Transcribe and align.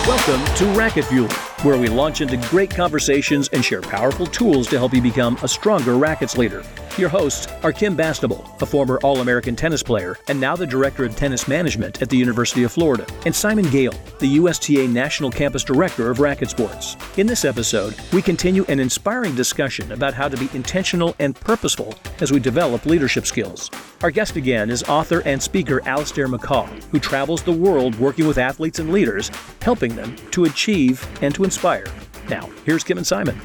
Let's 0.00 0.08
go. 0.08 0.09
Welcome 0.26 0.54
to 0.56 0.64
Racquet 0.78 1.06
Fuel, 1.06 1.28
where 1.62 1.78
we 1.78 1.88
launch 1.88 2.20
into 2.20 2.36
great 2.50 2.68
conversations 2.68 3.48
and 3.54 3.64
share 3.64 3.80
powerful 3.80 4.26
tools 4.26 4.68
to 4.68 4.76
help 4.76 4.92
you 4.92 5.00
become 5.00 5.38
a 5.42 5.48
stronger 5.48 5.96
rackets 5.96 6.36
leader. 6.36 6.62
Your 6.98 7.08
hosts 7.08 7.46
are 7.62 7.72
Kim 7.72 7.96
Bastable, 7.96 8.60
a 8.60 8.66
former 8.66 8.98
All 9.02 9.20
American 9.20 9.56
tennis 9.56 9.82
player 9.82 10.18
and 10.28 10.38
now 10.38 10.54
the 10.54 10.66
Director 10.66 11.06
of 11.06 11.16
Tennis 11.16 11.48
Management 11.48 12.02
at 12.02 12.10
the 12.10 12.18
University 12.18 12.64
of 12.64 12.72
Florida, 12.72 13.06
and 13.24 13.34
Simon 13.34 13.70
Gale, 13.70 13.94
the 14.18 14.36
USTA 14.36 14.86
National 14.88 15.30
Campus 15.30 15.64
Director 15.64 16.10
of 16.10 16.20
Racket 16.20 16.50
Sports. 16.50 16.98
In 17.16 17.26
this 17.26 17.46
episode, 17.46 17.94
we 18.12 18.20
continue 18.20 18.66
an 18.68 18.78
inspiring 18.78 19.34
discussion 19.34 19.90
about 19.92 20.12
how 20.12 20.28
to 20.28 20.36
be 20.36 20.50
intentional 20.52 21.16
and 21.18 21.34
purposeful 21.34 21.94
as 22.20 22.30
we 22.30 22.40
develop 22.40 22.84
leadership 22.84 23.24
skills. 23.24 23.70
Our 24.02 24.10
guest 24.10 24.36
again 24.36 24.70
is 24.70 24.82
author 24.84 25.22
and 25.26 25.42
speaker 25.42 25.80
Allistair 25.82 26.26
McCaw, 26.26 26.66
who 26.84 26.98
travels 26.98 27.42
the 27.42 27.52
world 27.52 27.98
working 27.98 28.26
with 28.26 28.38
athletes 28.38 28.78
and 28.78 28.92
leaders, 28.92 29.30
helping 29.62 29.94
them 29.94 30.09
to 30.30 30.44
achieve 30.44 31.06
and 31.22 31.34
to 31.34 31.44
inspire. 31.44 31.86
Now, 32.28 32.48
here's 32.64 32.84
Kim 32.84 32.98
and 32.98 33.06
Simon. 33.06 33.40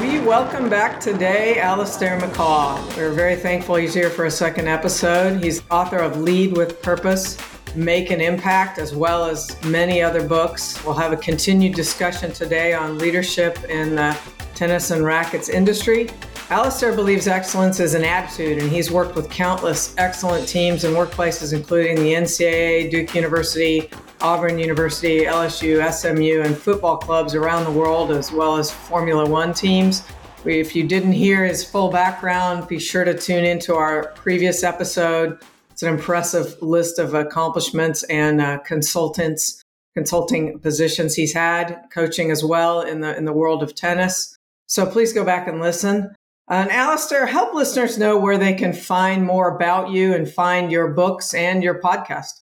We 0.00 0.18
welcome 0.18 0.68
back 0.68 0.98
today 0.98 1.56
Allistair 1.58 2.18
McCaw. 2.18 2.96
We're 2.96 3.12
very 3.12 3.36
thankful 3.36 3.76
he's 3.76 3.94
here 3.94 4.10
for 4.10 4.24
a 4.24 4.30
second 4.30 4.68
episode. 4.68 5.42
He's 5.42 5.62
author 5.70 5.98
of 5.98 6.18
Lead 6.18 6.56
with 6.56 6.82
Purpose, 6.82 7.36
Make 7.76 8.10
an 8.10 8.20
Impact, 8.20 8.78
as 8.78 8.94
well 8.94 9.24
as 9.24 9.62
many 9.64 10.02
other 10.02 10.26
books. 10.26 10.82
We'll 10.84 10.94
have 10.94 11.12
a 11.12 11.16
continued 11.16 11.74
discussion 11.74 12.32
today 12.32 12.74
on 12.74 12.98
leadership 12.98 13.62
in 13.64 13.94
the 13.94 14.18
tennis 14.54 14.90
and 14.90 15.04
rackets 15.04 15.48
industry. 15.48 16.08
Allistair 16.50 16.96
believes 16.96 17.28
excellence 17.28 17.78
is 17.78 17.94
an 17.94 18.02
attitude, 18.02 18.58
and 18.58 18.68
he's 18.70 18.90
worked 18.90 19.14
with 19.14 19.30
countless 19.30 19.94
excellent 19.98 20.48
teams 20.48 20.82
and 20.82 20.96
workplaces, 20.96 21.52
including 21.52 21.94
the 21.94 22.12
NCAA, 22.12 22.90
Duke 22.90 23.14
University, 23.14 23.88
Auburn 24.22 24.58
University, 24.58 25.20
LSU, 25.20 25.80
SMU, 25.92 26.42
and 26.42 26.56
football 26.56 26.96
clubs 26.96 27.34
around 27.34 27.64
the 27.64 27.70
world, 27.70 28.10
as 28.10 28.30
well 28.32 28.56
as 28.56 28.70
Formula 28.70 29.28
One 29.28 29.54
teams. 29.54 30.02
If 30.44 30.74
you 30.74 30.86
didn't 30.86 31.12
hear 31.12 31.44
his 31.44 31.64
full 31.64 31.90
background, 31.90 32.66
be 32.68 32.78
sure 32.78 33.04
to 33.04 33.14
tune 33.14 33.44
into 33.44 33.74
our 33.74 34.12
previous 34.16 34.62
episode. 34.62 35.38
It's 35.70 35.82
an 35.82 35.94
impressive 35.94 36.60
list 36.62 36.98
of 36.98 37.14
accomplishments 37.14 38.02
and 38.04 38.40
uh, 38.40 38.58
consultants, 38.58 39.62
consulting 39.94 40.58
positions 40.58 41.14
he's 41.14 41.32
had, 41.32 41.78
coaching 41.92 42.30
as 42.30 42.44
well 42.44 42.82
in 42.82 43.00
the 43.00 43.16
in 43.16 43.24
the 43.24 43.32
world 43.32 43.62
of 43.62 43.74
tennis. 43.74 44.36
So 44.66 44.86
please 44.86 45.12
go 45.12 45.24
back 45.24 45.48
and 45.48 45.60
listen. 45.60 46.14
And 46.48 46.68
Allistair, 46.70 47.28
help 47.28 47.54
listeners 47.54 47.96
know 47.96 48.18
where 48.18 48.36
they 48.36 48.54
can 48.54 48.72
find 48.72 49.24
more 49.24 49.54
about 49.54 49.90
you 49.90 50.14
and 50.14 50.28
find 50.28 50.72
your 50.72 50.88
books 50.88 51.32
and 51.32 51.62
your 51.62 51.80
podcast. 51.80 52.40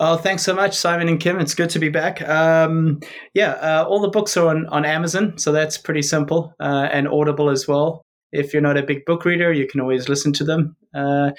Oh, 0.00 0.16
thanks 0.16 0.44
so 0.44 0.54
much, 0.54 0.76
Simon 0.76 1.08
and 1.08 1.18
Kim. 1.18 1.40
It's 1.40 1.54
good 1.54 1.70
to 1.70 1.80
be 1.80 1.88
back. 1.88 2.22
Um, 2.28 3.00
yeah, 3.34 3.52
uh, 3.54 3.84
all 3.88 4.00
the 4.00 4.08
books 4.08 4.36
are 4.36 4.46
on, 4.46 4.66
on 4.66 4.84
Amazon, 4.84 5.36
so 5.38 5.50
that's 5.50 5.76
pretty 5.76 6.02
simple 6.02 6.54
uh, 6.60 6.88
and 6.92 7.08
Audible 7.08 7.50
as 7.50 7.66
well. 7.66 8.02
If 8.30 8.52
you're 8.52 8.62
not 8.62 8.76
a 8.76 8.82
big 8.84 9.04
book 9.06 9.24
reader, 9.24 9.52
you 9.52 9.66
can 9.66 9.80
always 9.80 10.08
listen 10.08 10.32
to 10.34 10.44
them. 10.44 10.76
Uh, 10.94 11.30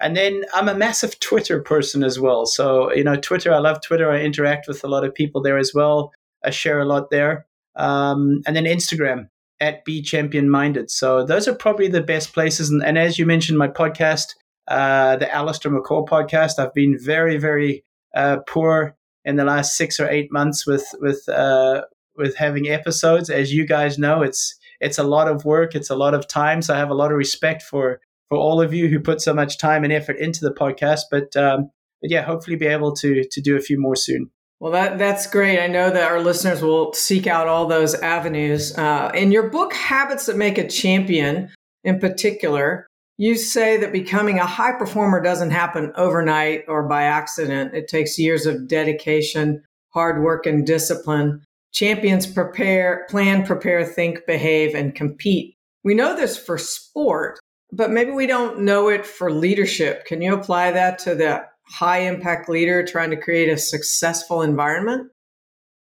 and 0.00 0.16
then 0.16 0.44
I'm 0.54 0.68
a 0.68 0.74
massive 0.74 1.18
Twitter 1.20 1.60
person 1.60 2.02
as 2.04 2.18
well. 2.18 2.46
So, 2.46 2.92
you 2.94 3.04
know, 3.04 3.16
Twitter, 3.16 3.52
I 3.52 3.58
love 3.58 3.82
Twitter. 3.82 4.10
I 4.10 4.20
interact 4.20 4.66
with 4.66 4.82
a 4.82 4.88
lot 4.88 5.04
of 5.04 5.14
people 5.14 5.42
there 5.42 5.58
as 5.58 5.72
well. 5.74 6.12
I 6.44 6.50
share 6.50 6.80
a 6.80 6.84
lot 6.84 7.10
there. 7.10 7.46
Um, 7.74 8.40
and 8.46 8.56
then 8.56 8.64
Instagram 8.64 9.28
at 9.60 9.84
Be 9.84 10.00
Champion 10.00 10.48
Minded. 10.48 10.90
So 10.90 11.24
those 11.24 11.48
are 11.48 11.54
probably 11.54 11.88
the 11.88 12.02
best 12.02 12.32
places. 12.32 12.70
And, 12.70 12.82
and 12.82 12.96
as 12.96 13.18
you 13.18 13.26
mentioned, 13.26 13.58
my 13.58 13.68
podcast, 13.68 14.34
uh, 14.68 15.16
the 15.16 15.26
Allistair 15.26 15.76
McCaw 15.76 16.08
podcast, 16.08 16.58
I've 16.58 16.74
been 16.74 16.96
very, 16.98 17.38
very 17.38 17.84
uh, 18.16 18.38
poor 18.48 18.96
in 19.24 19.36
the 19.36 19.44
last 19.44 19.76
six 19.76 20.00
or 20.00 20.08
eight 20.08 20.32
months 20.32 20.66
with 20.66 20.86
with 21.00 21.28
uh, 21.28 21.82
with 22.16 22.36
having 22.36 22.68
episodes. 22.68 23.30
As 23.30 23.52
you 23.52 23.66
guys 23.66 23.98
know, 23.98 24.22
it's 24.22 24.58
it's 24.80 24.98
a 24.98 25.04
lot 25.04 25.28
of 25.28 25.44
work. 25.44 25.74
It's 25.74 25.90
a 25.90 25.96
lot 25.96 26.14
of 26.14 26.26
time. 26.26 26.62
So 26.62 26.74
I 26.74 26.78
have 26.78 26.90
a 26.90 26.94
lot 26.94 27.12
of 27.12 27.18
respect 27.18 27.62
for 27.62 28.00
for 28.28 28.38
all 28.38 28.60
of 28.60 28.74
you 28.74 28.88
who 28.88 28.98
put 29.00 29.20
so 29.20 29.32
much 29.34 29.58
time 29.58 29.84
and 29.84 29.92
effort 29.92 30.16
into 30.16 30.40
the 30.40 30.52
podcast. 30.52 31.02
But 31.10 31.36
um, 31.36 31.70
but 32.00 32.10
yeah, 32.10 32.22
hopefully 32.22 32.56
be 32.56 32.66
able 32.66 32.94
to 32.96 33.24
to 33.30 33.40
do 33.40 33.56
a 33.56 33.60
few 33.60 33.80
more 33.80 33.96
soon. 33.96 34.30
Well, 34.58 34.72
that 34.72 34.98
that's 34.98 35.26
great. 35.26 35.60
I 35.60 35.66
know 35.66 35.90
that 35.90 36.10
our 36.10 36.20
listeners 36.20 36.62
will 36.62 36.92
seek 36.94 37.26
out 37.26 37.46
all 37.46 37.66
those 37.66 37.94
avenues. 37.94 38.76
Uh, 38.76 39.10
in 39.14 39.30
your 39.30 39.50
book, 39.50 39.74
Habits 39.74 40.26
That 40.26 40.36
Make 40.36 40.56
a 40.56 40.66
Champion, 40.66 41.50
in 41.84 41.98
particular, 41.98 42.85
you 43.18 43.36
say 43.36 43.78
that 43.78 43.92
becoming 43.92 44.38
a 44.38 44.46
high 44.46 44.72
performer 44.72 45.22
doesn't 45.22 45.50
happen 45.50 45.92
overnight 45.96 46.64
or 46.68 46.82
by 46.86 47.04
accident. 47.04 47.74
It 47.74 47.88
takes 47.88 48.18
years 48.18 48.44
of 48.44 48.68
dedication, 48.68 49.62
hard 49.94 50.22
work, 50.22 50.46
and 50.46 50.66
discipline. 50.66 51.42
Champions 51.72 52.26
prepare, 52.26 53.06
plan, 53.08 53.46
prepare, 53.46 53.84
think, 53.84 54.26
behave, 54.26 54.74
and 54.74 54.94
compete. 54.94 55.56
We 55.82 55.94
know 55.94 56.14
this 56.14 56.36
for 56.36 56.58
sport, 56.58 57.38
but 57.72 57.90
maybe 57.90 58.10
we 58.10 58.26
don't 58.26 58.60
know 58.60 58.88
it 58.88 59.06
for 59.06 59.30
leadership. 59.32 60.04
Can 60.04 60.20
you 60.20 60.34
apply 60.34 60.72
that 60.72 60.98
to 61.00 61.14
the 61.14 61.44
high 61.68 62.00
impact 62.00 62.48
leader 62.48 62.84
trying 62.84 63.10
to 63.10 63.16
create 63.16 63.48
a 63.48 63.58
successful 63.58 64.42
environment? 64.42 65.10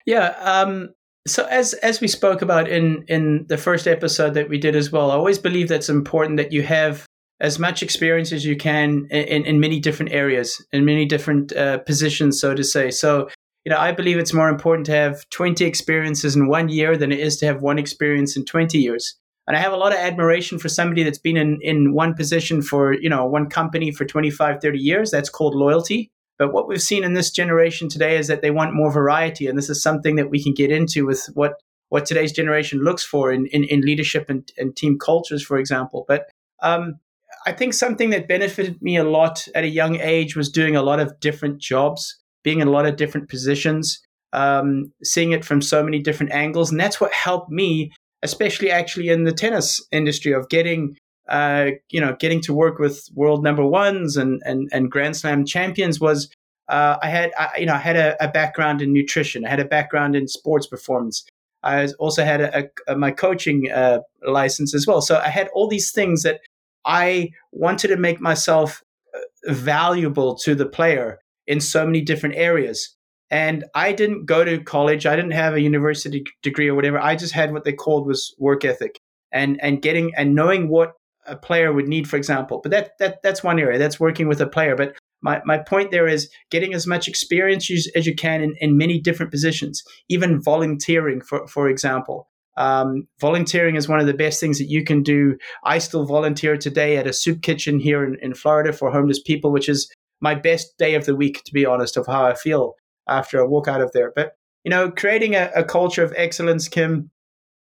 Yeah. 0.06 0.36
Um, 0.40 0.90
so 1.28 1.46
as 1.46 1.74
as 1.76 2.02
we 2.02 2.08
spoke 2.08 2.42
about 2.42 2.68
in 2.68 3.04
in 3.08 3.46
the 3.50 3.58
first 3.58 3.88
episode 3.88 4.34
that 4.34 4.50
we 4.50 4.58
did 4.58 4.76
as 4.76 4.92
well, 4.92 5.12
I 5.12 5.16
always 5.16 5.38
believe 5.38 5.68
that's 5.68 5.90
important 5.90 6.38
that 6.38 6.52
you 6.52 6.64
have 6.64 7.06
as 7.42 7.58
much 7.58 7.82
experience 7.82 8.32
as 8.32 8.46
you 8.46 8.56
can 8.56 9.08
in, 9.10 9.46
in 9.46 9.60
many 9.60 9.80
different 9.80 10.12
areas, 10.12 10.64
in 10.74 10.86
many 10.86 11.06
different 11.06 11.56
uh, 11.56 11.78
positions, 11.80 12.40
so 12.40 12.54
to 12.54 12.64
say. 12.64 12.92
So, 12.92 13.30
you 13.66 13.72
know, 13.72 13.78
I 13.78 13.92
believe 13.92 14.18
it's 14.18 14.34
more 14.34 14.50
important 14.50 14.86
to 14.88 14.94
have 14.94 15.30
20 15.30 15.64
experiences 15.66 16.36
in 16.36 16.48
one 16.48 16.70
year 16.70 16.98
than 16.98 17.12
it 17.12 17.20
is 17.20 17.38
to 17.38 17.46
have 17.46 17.62
one 17.62 17.80
experience 17.80 18.36
in 18.36 18.46
20 18.46 18.78
years. 18.78 19.16
And 19.48 19.58
I 19.58 19.62
have 19.62 19.74
a 19.74 19.78
lot 19.78 19.94
of 19.94 19.98
admiration 19.98 20.60
for 20.60 20.70
somebody 20.70 21.04
that's 21.04 21.18
been 21.18 21.38
in, 21.38 21.60
in 21.62 21.94
one 21.94 22.14
position 22.14 22.62
for, 22.62 22.94
you 22.94 23.10
know, 23.10 23.26
one 23.26 23.50
company 23.50 23.92
for 23.92 24.06
25, 24.06 24.62
30 24.62 24.78
years. 24.78 25.10
That's 25.10 25.30
called 25.30 25.56
loyalty. 25.56 26.12
But 26.38 26.54
what 26.54 26.68
we've 26.68 26.82
seen 26.82 27.04
in 27.04 27.14
this 27.14 27.32
generation 27.32 27.90
today 27.90 28.18
is 28.18 28.28
that 28.28 28.42
they 28.42 28.52
want 28.52 28.76
more 28.76 28.92
variety. 28.92 29.48
And 29.48 29.58
this 29.58 29.70
is 29.70 29.82
something 29.82 30.18
that 30.18 30.30
we 30.30 30.42
can 30.42 30.54
get 30.54 30.72
into 30.72 31.06
with 31.06 31.26
what, 31.34 31.56
what 31.90 32.06
today's 32.06 32.32
generation 32.32 32.84
looks 32.84 33.04
for 33.04 33.32
in, 33.32 33.48
in, 33.48 33.64
in 33.64 33.82
leadership 33.82 34.30
and, 34.30 34.50
and 34.58 34.76
team 34.76 35.00
cultures, 35.00 35.44
for 35.44 35.58
example. 35.58 36.06
But 36.08 36.30
um, 36.62 37.00
I 37.46 37.52
think 37.52 37.74
something 37.74 38.10
that 38.12 38.28
benefited 38.28 38.82
me 38.82 38.98
a 38.98 39.04
lot 39.04 39.48
at 39.56 39.64
a 39.64 39.70
young 39.70 40.00
age 40.00 40.36
was 40.36 40.50
doing 40.50 40.76
a 40.76 40.82
lot 40.82 41.00
of 41.00 41.20
different 41.20 41.60
jobs, 41.60 42.18
being 42.44 42.60
in 42.60 42.68
a 42.68 42.72
lot 42.72 42.86
of 42.86 42.96
different 42.96 43.30
positions, 43.30 44.00
um, 44.34 44.92
seeing 45.04 45.32
it 45.32 45.46
from 45.46 45.62
so 45.62 45.84
many 45.84 46.00
different 46.00 46.32
angles. 46.32 46.72
And 46.72 46.80
that's 46.80 47.00
what 47.00 47.14
helped 47.14 47.50
me, 47.50 47.92
especially 48.24 48.72
actually 48.72 49.10
in 49.10 49.24
the 49.24 49.32
tennis 49.32 49.86
industry, 49.92 50.32
of 50.32 50.50
getting. 50.50 50.98
Uh, 51.28 51.70
you 51.92 52.02
know, 52.02 52.16
getting 52.20 52.42
to 52.42 52.52
work 52.52 52.80
with 52.80 53.08
world 53.14 53.44
number 53.44 53.64
ones 53.64 54.18
and, 54.18 54.42
and, 54.46 54.68
and 54.72 54.90
Grand 54.90 55.16
Slam 55.16 55.46
champions 55.46 56.00
was 56.00 56.28
uh, 56.70 56.98
I 57.02 57.10
had 57.10 57.32
I, 57.38 57.50
you 57.60 57.66
know 57.66 57.74
I 57.74 57.80
had 57.80 57.96
a, 57.96 58.16
a, 58.24 58.28
background 58.28 58.82
in 58.82 58.94
nutrition. 58.94 59.46
I 59.46 59.50
had 59.50 59.60
a 59.60 59.66
background 59.66 60.16
in 60.16 60.28
sports 60.28 60.68
performance. 60.68 61.26
I 61.64 61.88
also 62.00 62.24
had 62.24 62.42
a, 62.42 62.70
a, 62.88 62.96
my 62.96 63.12
coaching 63.12 63.70
uh, 63.72 64.00
license 64.26 64.74
as 64.74 64.88
well. 64.88 65.02
So 65.02 65.18
I 65.18 65.30
had 65.30 65.50
all 65.50 65.68
these 65.68 65.92
things 65.92 66.24
that 66.24 66.42
I 66.86 67.32
wanted 67.52 67.90
to 67.90 67.98
make 67.98 68.22
myself 68.22 68.84
uh, 69.14 69.54
valuable 69.54 70.36
to 70.40 70.56
the 70.56 70.66
player 70.66 71.20
in 71.48 71.60
so 71.60 71.86
many 71.86 72.02
different 72.02 72.36
areas. 72.36 72.96
And 73.32 73.66
I 73.76 73.92
didn't 73.92 74.26
go 74.26 74.44
to 74.44 74.64
college. 74.64 75.06
I 75.06 75.16
didn't 75.16 75.32
have 75.32 75.54
a 75.54 75.62
university 75.62 76.24
degree 76.42 76.68
or 76.68 76.76
whatever. 76.76 77.00
I 77.00 77.16
just 77.16 77.34
had 77.34 77.54
what 77.54 77.64
they 77.64 77.74
called 77.74 78.08
was 78.08 78.34
work 78.40 78.66
ethic 78.66 79.00
and, 79.32 79.60
and 79.62 79.82
getting 79.82 80.14
and 80.16 80.34
knowing 80.34 80.70
what 80.70 80.94
a 81.28 81.36
player 81.36 81.72
would 81.72 81.88
need, 81.88 82.10
for 82.10 82.18
example. 82.18 82.60
But 82.62 82.72
that, 82.72 82.92
that 83.00 83.22
that's 83.22 83.44
one 83.44 83.60
area. 83.60 83.78
That's 83.78 84.00
working 84.00 84.28
with 84.28 84.42
a 84.42 84.48
player. 84.48 84.76
But 84.76 84.96
my, 85.22 85.42
my 85.46 85.58
point 85.58 85.92
there 85.92 86.08
is 86.08 86.30
getting 86.50 86.74
as 86.74 86.88
much 86.88 87.08
experience 87.08 87.70
as 87.96 88.08
you 88.08 88.16
can 88.16 88.42
in, 88.42 88.56
in 88.60 88.78
many 88.78 89.00
different 89.00 89.32
positions, 89.32 89.84
even 90.08 90.42
volunteering, 90.42 91.22
for, 91.22 91.46
for 91.48 91.70
example. 91.70 92.28
Um, 92.60 93.08
volunteering 93.22 93.76
is 93.76 93.88
one 93.88 94.02
of 94.02 94.06
the 94.06 94.14
best 94.14 94.40
things 94.40 94.60
that 94.60 94.70
you 94.70 94.84
can 94.84 95.02
do. 95.02 95.38
I 95.64 95.80
still 95.80 96.06
volunteer 96.06 96.58
today 96.58 96.98
at 96.98 97.08
a 97.08 97.14
soup 97.14 97.42
kitchen 97.42 97.80
here 97.80 98.04
in, 98.04 98.18
in 98.22 98.34
Florida 98.34 98.74
for 98.74 98.92
homeless 98.92 99.22
people, 99.22 99.52
which 99.52 99.70
is 99.70 99.90
my 100.20 100.36
best 100.36 100.78
day 100.78 100.94
of 100.94 101.06
the 101.06 101.16
week, 101.16 101.42
to 101.46 101.54
be 101.54 101.66
honest, 101.66 101.96
of 101.96 102.06
how 102.06 102.26
I 102.26 102.36
feel 102.36 102.76
after 103.08 103.42
I 103.42 103.48
walk 103.48 103.70
out 103.70 103.82
of 103.82 103.94
there. 103.94 104.12
But, 104.14 104.34
you 104.66 104.70
know, 104.70 104.92
creating 104.92 105.36
a, 105.36 105.50
a 105.56 105.64
culture 105.64 106.04
of 106.04 106.14
excellence, 106.18 106.68
Kim, 106.68 107.10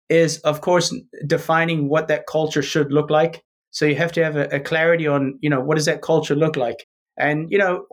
is 0.09 0.38
of 0.38 0.61
course 0.61 0.94
defining 1.27 1.88
what 1.88 2.06
that 2.06 2.29
culture 2.29 2.62
should 2.62 2.93
look 2.93 3.11
like. 3.11 3.43
So 3.73 3.87
you 3.87 3.97
have 3.97 4.12
to 4.12 4.23
have 4.25 4.37
a, 4.37 4.47
a 4.55 4.61
clarity 4.61 5.09
on, 5.09 5.37
you 5.43 5.50
know, 5.50 5.61
what 5.61 5.75
does 5.75 5.87
that 5.87 6.00
culture 6.00 6.37
look 6.37 6.56
like? 6.56 6.87
And, 7.19 7.50
you 7.50 7.59
know, 7.59 7.87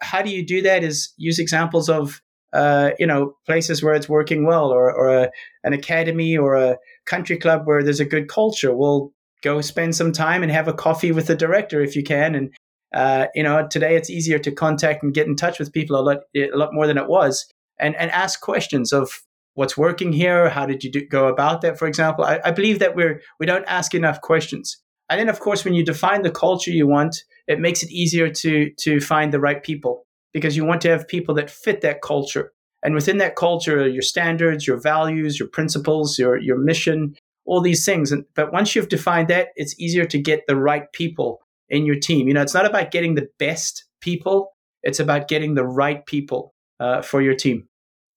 how 0.00 0.22
do 0.22 0.30
you 0.30 0.46
do 0.46 0.62
that 0.62 0.82
is 0.82 1.12
use 1.18 1.38
examples 1.38 1.90
of 1.90 2.22
uh, 2.52 2.90
you 2.98 3.06
know, 3.06 3.34
places 3.46 3.82
where 3.82 3.94
it's 3.94 4.08
working 4.08 4.46
well, 4.46 4.70
or, 4.70 4.92
or 4.92 5.08
a, 5.08 5.30
an 5.64 5.72
academy 5.72 6.36
or 6.36 6.56
a 6.56 6.76
country 7.06 7.38
club 7.38 7.62
where 7.66 7.82
there's 7.82 8.00
a 8.00 8.04
good 8.04 8.28
culture. 8.28 8.74
We'll 8.74 9.12
go 9.42 9.60
spend 9.60 9.94
some 9.94 10.12
time 10.12 10.42
and 10.42 10.52
have 10.52 10.68
a 10.68 10.72
coffee 10.72 11.12
with 11.12 11.26
the 11.26 11.36
director 11.36 11.80
if 11.80 11.96
you 11.96 12.02
can, 12.02 12.34
and 12.34 12.50
Uh, 12.94 13.26
you 13.34 13.42
know, 13.42 13.68
today 13.68 13.96
it's 13.96 14.08
easier 14.08 14.38
to 14.38 14.50
contact 14.50 15.02
and 15.02 15.12
get 15.14 15.26
in 15.26 15.36
touch 15.36 15.58
with 15.58 15.74
people 15.74 15.94
a 15.94 16.00
lot, 16.00 16.18
a 16.34 16.56
lot 16.56 16.72
more 16.72 16.86
than 16.86 16.96
it 16.96 17.06
was, 17.06 17.46
and 17.78 17.94
and 17.96 18.10
ask 18.10 18.40
questions 18.40 18.92
of 18.92 19.10
what's 19.52 19.76
working 19.76 20.14
here. 20.14 20.48
How 20.48 20.66
did 20.66 20.82
you 20.82 20.90
do, 20.90 21.06
go 21.06 21.28
about 21.28 21.60
that? 21.60 21.78
For 21.78 21.86
example, 21.86 22.24
I, 22.24 22.40
I 22.48 22.50
believe 22.50 22.78
that 22.78 22.96
we're 22.96 23.20
we 23.38 23.44
don't 23.44 23.68
ask 23.68 23.94
enough 23.94 24.20
questions. 24.22 24.82
And 25.10 25.20
then, 25.20 25.28
of 25.28 25.38
course, 25.38 25.68
when 25.68 25.74
you 25.74 25.84
define 25.84 26.22
the 26.22 26.30
culture 26.30 26.72
you 26.72 26.88
want, 26.88 27.24
it 27.46 27.60
makes 27.60 27.82
it 27.82 27.90
easier 27.90 28.30
to 28.30 28.70
to 28.84 29.00
find 29.00 29.32
the 29.32 29.40
right 29.40 29.62
people 29.62 30.06
because 30.38 30.56
you 30.56 30.64
want 30.64 30.80
to 30.82 30.88
have 30.88 31.08
people 31.08 31.34
that 31.34 31.50
fit 31.50 31.80
that 31.80 32.02
culture. 32.02 32.52
And 32.82 32.94
within 32.94 33.18
that 33.18 33.36
culture, 33.36 33.88
your 33.88 34.02
standards, 34.02 34.66
your 34.66 34.80
values, 34.80 35.38
your 35.38 35.48
principles, 35.48 36.18
your 36.18 36.38
your 36.38 36.58
mission, 36.58 37.16
all 37.44 37.60
these 37.60 37.84
things. 37.84 38.12
And, 38.12 38.24
but 38.34 38.52
once 38.52 38.74
you've 38.76 38.88
defined 38.88 39.28
that, 39.28 39.48
it's 39.56 39.78
easier 39.80 40.04
to 40.04 40.18
get 40.18 40.46
the 40.46 40.56
right 40.56 40.90
people 40.92 41.40
in 41.68 41.84
your 41.84 41.96
team. 41.96 42.28
You 42.28 42.34
know, 42.34 42.42
it's 42.42 42.54
not 42.54 42.66
about 42.66 42.90
getting 42.92 43.14
the 43.14 43.28
best 43.38 43.84
people; 44.00 44.52
it's 44.82 45.00
about 45.00 45.28
getting 45.28 45.54
the 45.54 45.66
right 45.66 46.06
people 46.06 46.54
uh, 46.78 47.02
for 47.02 47.20
your 47.20 47.34
team. 47.34 47.68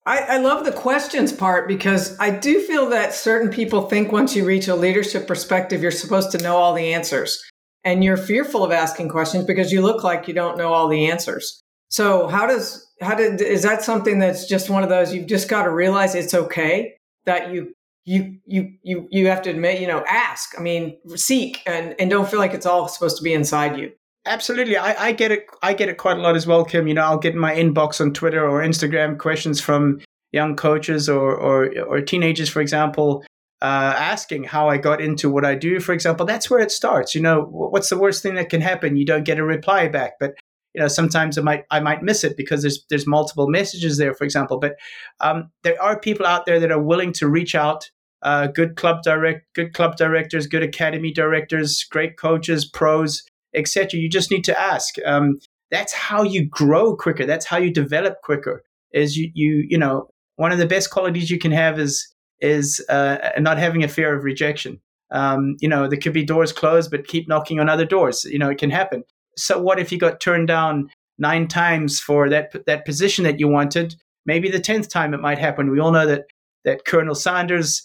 I, 0.04 0.18
I, 0.18 0.38
love 0.38 0.64
the 0.64 0.72
questions 0.72 1.32
part 1.32 1.68
because 1.68 2.18
I 2.18 2.30
do 2.30 2.60
feel 2.60 2.90
that 2.90 3.14
certain 3.14 3.50
people 3.50 3.82
think 3.82 4.10
once 4.10 4.34
you 4.34 4.44
reach 4.44 4.66
a 4.66 4.74
leadership 4.74 5.28
perspective, 5.28 5.80
you're 5.80 5.92
supposed 5.92 6.32
to 6.32 6.38
know 6.38 6.56
all 6.56 6.74
the 6.74 6.92
answers. 6.92 7.40
And 7.84 8.02
you're 8.02 8.16
fearful 8.16 8.64
of 8.64 8.72
asking 8.72 9.10
questions 9.10 9.44
because 9.44 9.70
you 9.70 9.80
look 9.80 10.02
like 10.02 10.26
you 10.26 10.34
don't 10.34 10.58
know 10.58 10.72
all 10.72 10.88
the 10.88 11.08
answers. 11.08 11.62
So 11.92 12.26
how 12.26 12.46
does 12.46 12.90
how 13.02 13.14
did 13.14 13.42
is 13.42 13.62
that 13.64 13.82
something 13.82 14.18
that's 14.18 14.46
just 14.46 14.70
one 14.70 14.82
of 14.82 14.88
those 14.88 15.12
you've 15.12 15.26
just 15.26 15.46
got 15.46 15.64
to 15.64 15.70
realize 15.70 16.14
it's 16.14 16.32
okay 16.32 16.94
that 17.26 17.52
you 17.52 17.74
you 18.06 18.38
you 18.46 18.72
you 18.82 19.06
you 19.10 19.26
have 19.26 19.42
to 19.42 19.50
admit, 19.50 19.78
you 19.78 19.86
know, 19.86 20.02
ask. 20.08 20.58
I 20.58 20.62
mean, 20.62 20.96
seek 21.16 21.60
and 21.66 21.94
and 21.98 22.08
don't 22.08 22.28
feel 22.30 22.40
like 22.40 22.54
it's 22.54 22.64
all 22.64 22.88
supposed 22.88 23.18
to 23.18 23.22
be 23.22 23.34
inside 23.34 23.78
you. 23.78 23.92
Absolutely, 24.24 24.78
I, 24.78 25.08
I 25.08 25.12
get 25.12 25.32
it. 25.32 25.44
I 25.62 25.74
get 25.74 25.90
it 25.90 25.98
quite 25.98 26.16
a 26.16 26.20
lot 26.22 26.34
as 26.34 26.46
well, 26.46 26.64
Kim. 26.64 26.86
You 26.86 26.94
know, 26.94 27.02
I'll 27.02 27.18
get 27.18 27.34
in 27.34 27.38
my 27.38 27.54
inbox 27.54 28.00
on 28.00 28.14
Twitter 28.14 28.48
or 28.48 28.62
Instagram 28.62 29.18
questions 29.18 29.60
from 29.60 30.00
young 30.32 30.56
coaches 30.56 31.10
or 31.10 31.36
or, 31.36 31.78
or 31.82 32.00
teenagers, 32.00 32.48
for 32.48 32.62
example, 32.62 33.22
uh, 33.60 33.94
asking 33.98 34.44
how 34.44 34.70
I 34.70 34.78
got 34.78 35.02
into 35.02 35.28
what 35.28 35.44
I 35.44 35.56
do. 35.56 35.78
For 35.78 35.92
example, 35.92 36.24
that's 36.24 36.48
where 36.48 36.60
it 36.60 36.70
starts. 36.70 37.14
You 37.14 37.20
know, 37.20 37.42
what's 37.42 37.90
the 37.90 37.98
worst 37.98 38.22
thing 38.22 38.36
that 38.36 38.48
can 38.48 38.62
happen? 38.62 38.96
You 38.96 39.04
don't 39.04 39.24
get 39.24 39.38
a 39.38 39.44
reply 39.44 39.88
back, 39.88 40.12
but 40.18 40.32
you 40.74 40.80
know 40.80 40.88
sometimes 40.88 41.38
I 41.38 41.42
might 41.42 41.64
I 41.70 41.80
might 41.80 42.02
miss 42.02 42.24
it 42.24 42.36
because 42.36 42.62
there's 42.62 42.84
there's 42.88 43.06
multiple 43.06 43.48
messages 43.48 43.98
there, 43.98 44.14
for 44.14 44.24
example. 44.24 44.58
But 44.58 44.76
um, 45.20 45.50
there 45.62 45.80
are 45.82 45.98
people 45.98 46.26
out 46.26 46.46
there 46.46 46.60
that 46.60 46.72
are 46.72 46.82
willing 46.82 47.12
to 47.14 47.28
reach 47.28 47.54
out. 47.54 47.90
Uh, 48.22 48.46
good 48.46 48.76
club 48.76 49.02
direct, 49.02 49.52
good 49.54 49.74
club 49.74 49.96
directors, 49.96 50.46
good 50.46 50.62
academy 50.62 51.12
directors, 51.12 51.82
great 51.90 52.16
coaches, 52.16 52.64
pros 52.64 53.24
etc. 53.54 54.00
You 54.00 54.08
just 54.08 54.30
need 54.30 54.44
to 54.44 54.58
ask. 54.58 54.94
Um, 55.04 55.38
that's 55.70 55.92
how 55.92 56.22
you 56.22 56.46
grow 56.46 56.96
quicker. 56.96 57.26
That's 57.26 57.46
how 57.46 57.58
you 57.58 57.70
develop 57.72 58.22
quicker. 58.22 58.62
Is 58.92 59.16
you 59.16 59.30
you 59.34 59.64
you 59.68 59.78
know 59.78 60.08
one 60.36 60.52
of 60.52 60.58
the 60.58 60.66
best 60.66 60.90
qualities 60.90 61.30
you 61.30 61.38
can 61.38 61.52
have 61.52 61.78
is 61.78 62.12
is 62.40 62.84
uh, 62.88 63.18
not 63.38 63.58
having 63.58 63.84
a 63.84 63.88
fear 63.88 64.14
of 64.14 64.24
rejection. 64.24 64.80
Um, 65.10 65.56
you 65.60 65.68
know, 65.68 65.88
there 65.88 65.98
could 65.98 66.14
be 66.14 66.24
doors 66.24 66.52
closed, 66.52 66.90
but 66.90 67.06
keep 67.06 67.28
knocking 67.28 67.60
on 67.60 67.68
other 67.68 67.84
doors. 67.84 68.24
You 68.24 68.38
know, 68.38 68.48
it 68.48 68.58
can 68.58 68.70
happen. 68.70 69.04
So 69.36 69.60
what 69.60 69.78
if 69.78 69.92
you 69.92 69.98
got 69.98 70.20
turned 70.20 70.48
down 70.48 70.90
nine 71.18 71.48
times 71.48 72.00
for 72.00 72.28
that 72.30 72.52
that 72.66 72.84
position 72.84 73.24
that 73.24 73.40
you 73.40 73.48
wanted? 73.48 73.96
Maybe 74.24 74.50
the 74.50 74.60
tenth 74.60 74.88
time 74.88 75.14
it 75.14 75.20
might 75.20 75.38
happen. 75.38 75.70
We 75.70 75.80
all 75.80 75.92
know 75.92 76.06
that 76.06 76.26
that 76.64 76.84
Colonel 76.84 77.14
Sanders 77.14 77.82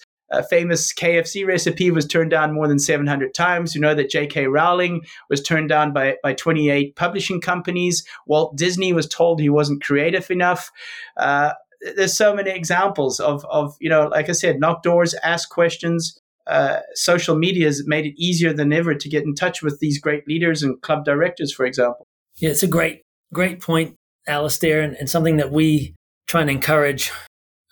famous 0.49 0.93
KFC 0.93 1.45
recipe 1.45 1.91
was 1.91 2.05
turned 2.05 2.31
down 2.31 2.53
more 2.53 2.67
than 2.67 2.79
700 2.79 3.33
times. 3.33 3.73
You 3.73 3.81
know 3.81 3.95
that 3.95 4.09
J.K. 4.09 4.47
Rowling 4.47 5.01
was 5.29 5.41
turned 5.41 5.69
down 5.69 5.93
by, 5.93 6.15
by 6.21 6.33
28 6.33 6.95
publishing 6.95 7.39
companies. 7.39 8.03
Walt 8.25 8.55
Disney 8.57 8.93
was 8.93 9.07
told 9.07 9.39
he 9.39 9.49
wasn't 9.49 9.83
creative 9.83 10.29
enough. 10.29 10.71
Uh, 11.15 11.53
there's 11.95 12.17
so 12.17 12.35
many 12.35 12.51
examples 12.51 13.19
of, 13.19 13.45
of, 13.45 13.75
you 13.79 13.89
know, 13.89 14.07
like 14.07 14.29
I 14.29 14.33
said, 14.33 14.59
knock 14.59 14.83
doors, 14.83 15.13
ask 15.23 15.49
questions. 15.49 16.19
Uh, 16.47 16.79
social 16.93 17.35
media 17.35 17.65
has 17.65 17.85
made 17.85 18.05
it 18.05 18.13
easier 18.17 18.53
than 18.53 18.71
ever 18.71 18.95
to 18.95 19.09
get 19.09 19.23
in 19.23 19.35
touch 19.35 19.61
with 19.61 19.79
these 19.79 19.99
great 19.99 20.27
leaders 20.27 20.63
and 20.63 20.81
club 20.81 21.03
directors, 21.03 21.53
for 21.53 21.65
example. 21.65 22.05
Yeah, 22.37 22.51
it's 22.51 22.63
a 22.63 22.67
great, 22.67 23.01
great 23.33 23.61
point, 23.61 23.95
Allistair, 24.27 24.81
and, 24.81 24.95
and 24.95 25.09
something 25.09 25.37
that 25.37 25.51
we 25.51 25.95
try 26.27 26.41
and 26.41 26.49
encourage 26.49 27.11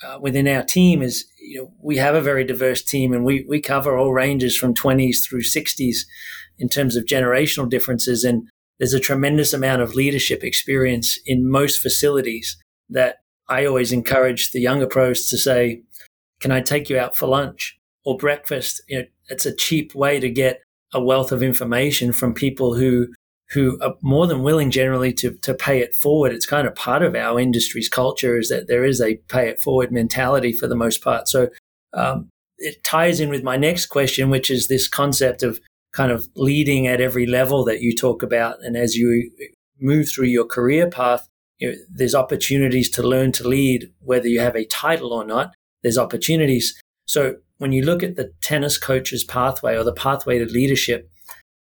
uh, 0.03 0.17
within 0.19 0.47
our 0.47 0.63
team 0.63 1.01
is 1.01 1.25
you 1.39 1.59
know 1.59 1.71
we 1.81 1.97
have 1.97 2.15
a 2.15 2.21
very 2.21 2.43
diverse 2.43 2.81
team 2.81 3.13
and 3.13 3.23
we 3.23 3.45
we 3.47 3.61
cover 3.61 3.97
all 3.97 4.13
ranges 4.13 4.57
from 4.57 4.73
20s 4.73 5.17
through 5.27 5.41
60s 5.41 5.99
in 6.57 6.69
terms 6.69 6.95
of 6.95 7.05
generational 7.05 7.69
differences 7.69 8.23
and 8.23 8.47
there's 8.77 8.93
a 8.93 8.99
tremendous 8.99 9.53
amount 9.53 9.81
of 9.81 9.95
leadership 9.95 10.43
experience 10.43 11.17
in 11.25 11.49
most 11.49 11.81
facilities 11.81 12.57
that 12.89 13.17
I 13.47 13.65
always 13.65 13.91
encourage 13.91 14.51
the 14.51 14.59
younger 14.59 14.87
pros 14.87 15.27
to 15.29 15.37
say 15.37 15.83
can 16.41 16.51
I 16.51 16.61
take 16.61 16.89
you 16.89 16.97
out 16.97 17.15
for 17.15 17.27
lunch 17.27 17.77
or 18.05 18.17
breakfast 18.17 18.81
you 18.87 18.99
know 18.99 19.05
it's 19.29 19.45
a 19.45 19.55
cheap 19.55 19.93
way 19.95 20.19
to 20.19 20.29
get 20.29 20.61
a 20.93 21.03
wealth 21.03 21.31
of 21.31 21.43
information 21.43 22.13
from 22.13 22.33
people 22.33 22.75
who 22.75 23.07
who 23.51 23.77
are 23.81 23.93
more 24.01 24.25
than 24.25 24.41
willing 24.41 24.71
generally 24.71 25.13
to, 25.13 25.31
to 25.41 25.53
pay 25.53 25.79
it 25.79 25.93
forward. 25.95 26.31
It's 26.31 26.47
kind 26.47 26.67
of 26.67 26.73
part 26.73 27.03
of 27.03 27.15
our 27.15 27.39
industry's 27.39 27.89
culture 27.89 28.37
is 28.37 28.49
that 28.49 28.67
there 28.67 28.83
is 28.83 28.99
a 28.99 29.17
pay 29.27 29.49
it 29.49 29.61
forward 29.61 29.91
mentality 29.91 30.51
for 30.51 30.67
the 30.67 30.75
most 30.75 31.03
part. 31.03 31.27
So 31.27 31.49
um, 31.93 32.29
it 32.57 32.83
ties 32.83 33.19
in 33.19 33.29
with 33.29 33.43
my 33.43 33.55
next 33.55 33.87
question, 33.87 34.29
which 34.29 34.49
is 34.49 34.67
this 34.67 34.87
concept 34.87 35.43
of 35.43 35.59
kind 35.93 36.11
of 36.11 36.27
leading 36.35 36.87
at 36.87 37.01
every 37.01 37.25
level 37.25 37.63
that 37.65 37.81
you 37.81 37.95
talk 37.95 38.23
about. 38.23 38.57
And 38.63 38.75
as 38.75 38.95
you 38.95 39.31
move 39.79 40.09
through 40.09 40.27
your 40.27 40.45
career 40.45 40.89
path, 40.89 41.27
you 41.59 41.71
know, 41.71 41.77
there's 41.89 42.15
opportunities 42.15 42.89
to 42.91 43.03
learn 43.03 43.31
to 43.33 43.47
lead, 43.47 43.91
whether 43.99 44.27
you 44.27 44.39
have 44.39 44.55
a 44.55 44.65
title 44.65 45.13
or 45.13 45.23
not. 45.23 45.53
There's 45.83 45.97
opportunities. 45.97 46.77
So 47.05 47.35
when 47.57 47.71
you 47.71 47.83
look 47.83 48.03
at 48.03 48.15
the 48.15 48.31
tennis 48.41 48.77
coach's 48.77 49.23
pathway 49.23 49.75
or 49.75 49.83
the 49.83 49.93
pathway 49.93 50.39
to 50.39 50.45
leadership, 50.45 51.09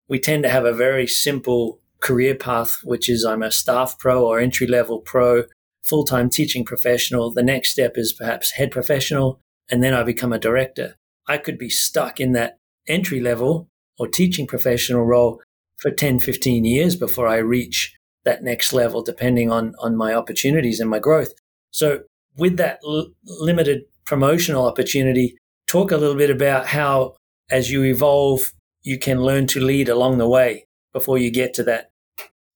we 0.07 0.19
tend 0.19 0.43
to 0.43 0.49
have 0.49 0.65
a 0.65 0.73
very 0.73 1.07
simple 1.07 1.79
career 2.01 2.35
path, 2.35 2.79
which 2.83 3.09
is 3.09 3.23
I'm 3.23 3.43
a 3.43 3.51
staff 3.51 3.97
pro 3.99 4.25
or 4.25 4.39
entry 4.39 4.67
level 4.67 4.99
pro, 4.99 5.43
full 5.83 6.03
time 6.03 6.29
teaching 6.29 6.65
professional. 6.65 7.31
The 7.31 7.43
next 7.43 7.71
step 7.71 7.93
is 7.95 8.13
perhaps 8.13 8.51
head 8.51 8.71
professional, 8.71 9.39
and 9.69 9.83
then 9.83 9.93
I 9.93 10.03
become 10.03 10.33
a 10.33 10.39
director. 10.39 10.95
I 11.27 11.38
could 11.38 11.57
be 11.57 11.69
stuck 11.69 12.19
in 12.19 12.33
that 12.33 12.57
entry 12.88 13.19
level 13.19 13.67
or 13.97 14.07
teaching 14.07 14.47
professional 14.47 15.05
role 15.05 15.41
for 15.77 15.91
10, 15.91 16.19
15 16.19 16.65
years 16.65 16.95
before 16.95 17.27
I 17.27 17.38
reach 17.38 17.95
that 18.23 18.43
next 18.43 18.73
level, 18.73 19.01
depending 19.01 19.51
on, 19.51 19.74
on 19.79 19.95
my 19.95 20.13
opportunities 20.13 20.79
and 20.79 20.89
my 20.89 21.00
growth. 21.00 21.33
So, 21.71 22.01
with 22.38 22.57
that 22.57 22.79
l- 22.86 23.12
limited 23.25 23.83
promotional 24.05 24.65
opportunity, 24.65 25.36
talk 25.72 25.92
a 25.92 25.98
little 25.98 26.16
bit 26.16 26.30
about 26.30 26.68
how, 26.68 27.16
as 27.50 27.72
you 27.72 27.84
evolve 27.84 28.51
you 28.84 28.98
can 28.98 29.22
learn 29.22 29.48
to 29.48 29.60
lead 29.60 29.90
along 29.90 30.18
the 30.18 30.28
way 30.28 30.66
before 30.94 31.18
you 31.18 31.32
get 31.32 31.54
to 31.56 31.63
that 31.63 31.92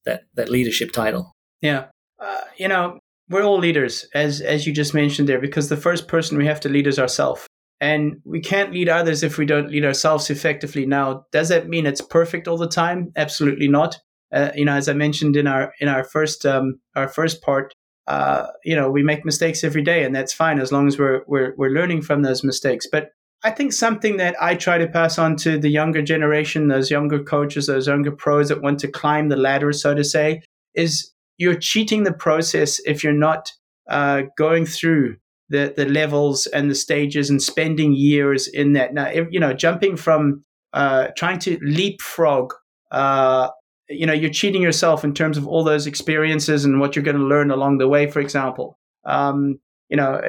that 0.05 0.23
that 0.35 0.49
leadership 0.49 0.91
title. 0.91 1.31
Yeah, 1.61 1.85
uh, 2.19 2.41
you 2.57 2.67
know, 2.67 2.99
we're 3.29 3.43
all 3.43 3.57
leaders, 3.57 4.07
as 4.13 4.41
as 4.41 4.67
you 4.67 4.73
just 4.73 4.93
mentioned 4.93 5.29
there, 5.29 5.39
because 5.39 5.69
the 5.69 5.77
first 5.77 6.07
person 6.07 6.37
we 6.37 6.45
have 6.45 6.59
to 6.61 6.69
lead 6.69 6.87
is 6.87 6.99
ourselves, 6.99 7.47
and 7.79 8.17
we 8.23 8.39
can't 8.39 8.73
lead 8.73 8.89
others 8.89 9.23
if 9.23 9.37
we 9.37 9.45
don't 9.45 9.71
lead 9.71 9.85
ourselves 9.85 10.29
effectively. 10.29 10.85
Now, 10.85 11.25
does 11.31 11.49
that 11.49 11.67
mean 11.67 11.85
it's 11.85 12.01
perfect 12.01 12.47
all 12.47 12.57
the 12.57 12.67
time? 12.67 13.11
Absolutely 13.15 13.67
not. 13.67 13.97
Uh, 14.33 14.51
you 14.55 14.65
know, 14.65 14.73
as 14.73 14.89
I 14.89 14.93
mentioned 14.93 15.35
in 15.35 15.47
our 15.47 15.73
in 15.79 15.87
our 15.87 16.03
first 16.03 16.45
um, 16.45 16.79
our 16.95 17.07
first 17.07 17.41
part, 17.41 17.73
uh, 18.07 18.47
you 18.63 18.75
know, 18.75 18.89
we 18.89 19.03
make 19.03 19.25
mistakes 19.25 19.63
every 19.63 19.81
day, 19.81 20.03
and 20.03 20.15
that's 20.15 20.33
fine 20.33 20.59
as 20.59 20.71
long 20.71 20.87
as 20.87 20.97
we're 20.99 21.23
we're 21.27 21.53
we're 21.57 21.69
learning 21.69 22.01
from 22.01 22.21
those 22.21 22.43
mistakes. 22.43 22.87
But 22.91 23.11
I 23.43 23.51
think 23.51 23.73
something 23.73 24.17
that 24.17 24.35
I 24.41 24.55
try 24.55 24.77
to 24.77 24.87
pass 24.87 25.19
on 25.19 25.35
to 25.37 25.57
the 25.57 25.69
younger 25.69 26.01
generation, 26.01 26.67
those 26.67 26.89
younger 26.89 27.23
coaches, 27.23 27.67
those 27.67 27.87
younger 27.87 28.11
pros 28.11 28.49
that 28.49 28.61
want 28.61 28.79
to 28.79 28.87
climb 28.87 29.29
the 29.29 29.35
ladder, 29.37 29.71
so 29.73 29.93
to 29.93 30.03
say, 30.03 30.41
is 30.73 31.11
you're 31.37 31.59
cheating 31.59 32.03
the 32.03 32.13
process 32.13 32.79
if 32.85 33.03
you're 33.03 33.13
not 33.13 33.51
uh, 33.89 34.23
going 34.37 34.65
through 34.65 35.17
the 35.49 35.73
the 35.75 35.85
levels 35.85 36.47
and 36.47 36.71
the 36.71 36.75
stages 36.75 37.29
and 37.29 37.41
spending 37.41 37.93
years 37.93 38.47
in 38.47 38.73
that. 38.73 38.93
Now, 38.93 39.05
if, 39.05 39.27
you 39.31 39.39
know, 39.39 39.53
jumping 39.53 39.97
from 39.97 40.43
uh, 40.73 41.07
trying 41.17 41.39
to 41.39 41.57
leapfrog, 41.61 42.53
uh, 42.91 43.49
you 43.89 44.05
know, 44.05 44.13
you're 44.13 44.31
cheating 44.31 44.61
yourself 44.61 45.03
in 45.03 45.13
terms 45.13 45.37
of 45.37 45.47
all 45.47 45.63
those 45.63 45.87
experiences 45.87 46.65
and 46.65 46.79
what 46.79 46.95
you're 46.95 47.03
going 47.03 47.17
to 47.17 47.23
learn 47.23 47.51
along 47.51 47.77
the 47.77 47.87
way. 47.87 48.09
For 48.09 48.19
example, 48.19 48.77
um, 49.05 49.59
you 49.89 49.97
know, 49.97 50.21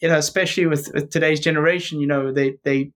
you 0.00 0.08
know, 0.08 0.16
especially 0.16 0.66
with, 0.66 0.90
with 0.94 1.10
today's 1.10 1.40
generation, 1.40 2.00
you 2.00 2.06
know, 2.06 2.32
they 2.32 2.56
they 2.64 2.92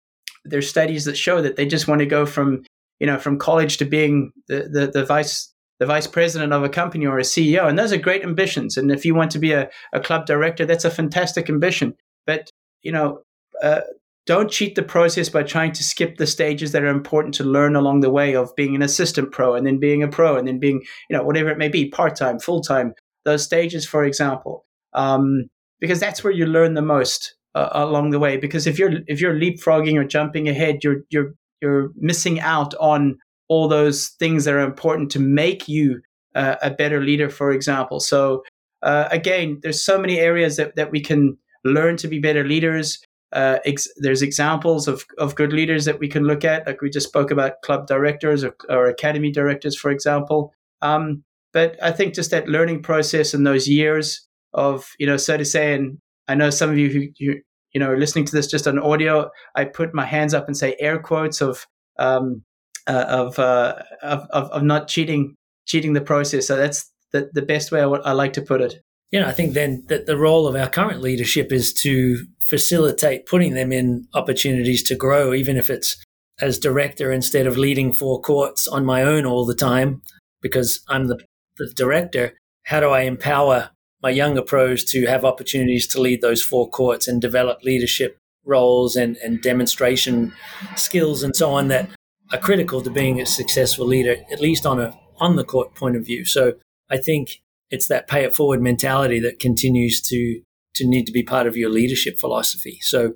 there's 0.45 0.69
studies 0.69 1.05
that 1.05 1.17
show 1.17 1.41
that 1.41 1.55
they 1.55 1.65
just 1.65 1.87
want 1.87 1.99
to 1.99 2.05
go 2.05 2.25
from 2.25 2.63
you 2.99 3.07
know 3.07 3.17
from 3.17 3.37
college 3.37 3.77
to 3.77 3.85
being 3.85 4.31
the, 4.47 4.69
the, 4.71 4.87
the 4.87 5.05
vice 5.05 5.53
the 5.79 5.85
vice 5.87 6.05
president 6.05 6.53
of 6.53 6.63
a 6.63 6.69
company 6.69 7.07
or 7.07 7.17
a 7.17 7.23
CEO, 7.23 7.67
and 7.67 7.77
those 7.77 7.91
are 7.91 7.97
great 7.97 8.23
ambitions. 8.23 8.77
And 8.77 8.91
if 8.91 9.03
you 9.03 9.15
want 9.15 9.31
to 9.31 9.39
be 9.39 9.51
a, 9.51 9.67
a 9.93 9.99
club 9.99 10.27
director, 10.27 10.63
that's 10.63 10.85
a 10.85 10.91
fantastic 10.91 11.49
ambition. 11.49 11.95
But 12.27 12.51
you 12.83 12.91
know, 12.91 13.21
uh, 13.63 13.81
don't 14.25 14.51
cheat 14.51 14.75
the 14.75 14.83
process 14.83 15.29
by 15.29 15.43
trying 15.43 15.71
to 15.73 15.83
skip 15.83 16.17
the 16.17 16.27
stages 16.27 16.71
that 16.71 16.83
are 16.83 16.87
important 16.87 17.33
to 17.35 17.43
learn 17.43 17.75
along 17.75 18.01
the 18.01 18.11
way 18.11 18.35
of 18.35 18.55
being 18.55 18.75
an 18.75 18.81
assistant 18.81 19.31
pro 19.31 19.55
and 19.55 19.65
then 19.65 19.79
being 19.79 20.03
a 20.03 20.07
pro 20.07 20.37
and 20.37 20.47
then 20.47 20.59
being, 20.59 20.81
you 21.09 21.17
know, 21.17 21.23
whatever 21.23 21.49
it 21.49 21.57
may 21.57 21.69
be, 21.69 21.89
part 21.89 22.15
time, 22.15 22.39
full 22.39 22.61
time, 22.61 22.93
those 23.25 23.43
stages, 23.43 23.85
for 23.85 24.03
example, 24.05 24.65
um, 24.93 25.49
because 25.79 25.99
that's 25.99 26.23
where 26.23 26.33
you 26.33 26.45
learn 26.45 26.75
the 26.75 26.81
most 26.81 27.35
uh, 27.55 27.69
along 27.71 28.11
the 28.11 28.19
way. 28.19 28.37
Because 28.37 28.67
if 28.67 28.77
you're 28.77 28.99
if 29.07 29.19
you're 29.19 29.33
leapfrogging 29.33 29.95
or 29.95 30.03
jumping 30.03 30.47
ahead, 30.47 30.83
you're 30.83 31.01
you're 31.09 31.33
you're 31.61 31.89
missing 31.95 32.39
out 32.39 32.73
on 32.75 33.17
all 33.47 33.67
those 33.67 34.09
things 34.19 34.45
that 34.45 34.53
are 34.53 34.59
important 34.59 35.11
to 35.11 35.19
make 35.19 35.67
you 35.67 36.01
uh, 36.35 36.55
a 36.61 36.71
better 36.71 37.01
leader, 37.03 37.29
for 37.29 37.51
example. 37.51 37.99
So 37.99 38.43
uh, 38.81 39.07
again, 39.11 39.59
there's 39.61 39.83
so 39.83 39.99
many 39.99 40.19
areas 40.19 40.57
that, 40.57 40.75
that 40.75 40.91
we 40.91 41.01
can 41.01 41.37
learn 41.63 41.97
to 41.97 42.07
be 42.07 42.19
better 42.19 42.43
leaders. 42.43 42.99
Uh, 43.33 43.59
ex- 43.65 43.87
there's 43.97 44.21
examples 44.21 44.87
of, 44.87 45.05
of 45.17 45.35
good 45.35 45.53
leaders 45.53 45.85
that 45.85 45.99
we 45.99 46.07
can 46.07 46.25
look 46.25 46.43
at, 46.43 46.67
like 46.67 46.81
we 46.81 46.89
just 46.89 47.07
spoke 47.07 47.31
about 47.31 47.61
club 47.63 47.87
directors 47.87 48.43
or, 48.43 48.55
or 48.67 48.87
academy 48.87 49.31
directors, 49.31 49.77
for 49.77 49.89
example. 49.89 50.53
Um, 50.81 51.23
but 51.53 51.77
I 51.81 51.91
think 51.91 52.13
just 52.13 52.31
that 52.31 52.49
learning 52.49 52.83
process 52.83 53.33
and 53.33 53.47
those 53.47 53.69
years 53.69 54.27
of, 54.53 54.89
you 54.99 55.07
know, 55.07 55.17
so 55.17 55.37
to 55.37 55.45
say, 55.45 55.73
and 55.73 55.97
I 56.27 56.35
know 56.35 56.49
some 56.49 56.69
of 56.69 56.77
you 56.77 56.89
who, 56.89 57.07
you, 57.17 57.41
you 57.73 57.79
know, 57.79 57.89
are 57.89 57.97
listening 57.97 58.25
to 58.25 58.35
this 58.35 58.47
just 58.47 58.67
on 58.67 58.77
audio, 58.79 59.29
I 59.55 59.63
put 59.63 59.93
my 59.93 60.05
hands 60.05 60.33
up 60.33 60.47
and 60.47 60.57
say 60.57 60.75
air 60.79 60.99
quotes 60.99 61.39
of, 61.39 61.65
um, 61.99 62.43
uh, 62.87 63.05
of, 63.07 63.39
uh, 63.39 63.75
of, 64.01 64.27
of, 64.31 64.49
of 64.51 64.63
not 64.63 64.89
cheating, 64.89 65.35
cheating 65.65 65.93
the 65.93 66.01
process. 66.01 66.47
So 66.47 66.57
that's 66.57 66.91
the, 67.13 67.29
the 67.33 67.41
best 67.41 67.71
way 67.71 67.79
I, 67.79 67.83
w- 67.83 68.03
I 68.03 68.11
like 68.11 68.33
to 68.33 68.41
put 68.41 68.59
it. 68.59 68.81
Know, 69.13 69.27
I 69.27 69.33
think 69.33 69.53
then 69.53 69.83
that 69.87 70.05
the 70.05 70.15
role 70.15 70.47
of 70.47 70.55
our 70.55 70.69
current 70.69 71.01
leadership 71.01 71.51
is 71.51 71.73
to 71.73 72.25
facilitate 72.51 73.25
putting 73.25 73.53
them 73.53 73.71
in 73.71 74.05
opportunities 74.13 74.83
to 74.83 74.93
grow, 74.93 75.33
even 75.33 75.55
if 75.55 75.69
it's 75.69 75.95
as 76.41 76.59
director 76.59 77.09
instead 77.09 77.47
of 77.47 77.55
leading 77.55 77.93
four 77.93 78.19
courts 78.19 78.67
on 78.67 78.83
my 78.83 79.03
own 79.03 79.25
all 79.25 79.45
the 79.45 79.55
time 79.55 80.01
because 80.41 80.83
I'm 80.89 81.07
the, 81.07 81.17
the 81.57 81.71
director. 81.73 82.33
How 82.65 82.81
do 82.81 82.89
I 82.89 83.03
empower 83.03 83.69
my 84.03 84.09
younger 84.09 84.41
pros 84.41 84.83
to 84.85 85.05
have 85.05 85.23
opportunities 85.23 85.87
to 85.87 86.01
lead 86.01 86.19
those 86.19 86.43
four 86.43 86.69
courts 86.69 87.07
and 87.07 87.21
develop 87.21 87.63
leadership 87.63 88.17
roles 88.43 88.97
and, 88.97 89.15
and 89.23 89.41
demonstration 89.41 90.33
skills 90.75 91.23
and 91.23 91.33
so 91.33 91.53
on 91.53 91.69
that 91.69 91.89
are 92.33 92.39
critical 92.39 92.81
to 92.81 92.89
being 92.89 93.21
a 93.21 93.25
successful 93.25 93.85
leader, 93.85 94.17
at 94.29 94.41
least 94.41 94.65
on 94.65 94.81
a 94.81 94.93
on 95.21 95.37
the 95.37 95.45
court 95.45 95.73
point 95.73 95.95
of 95.95 96.05
view. 96.05 96.25
So 96.25 96.55
I 96.89 96.97
think 96.97 97.41
it's 97.69 97.87
that 97.87 98.09
pay 98.09 98.25
it 98.25 98.35
forward 98.35 98.61
mentality 98.61 99.21
that 99.21 99.39
continues 99.39 100.01
to 100.09 100.41
to 100.75 100.87
need 100.87 101.05
to 101.05 101.11
be 101.11 101.23
part 101.23 101.47
of 101.47 101.57
your 101.57 101.69
leadership 101.69 102.19
philosophy. 102.19 102.79
So 102.81 103.13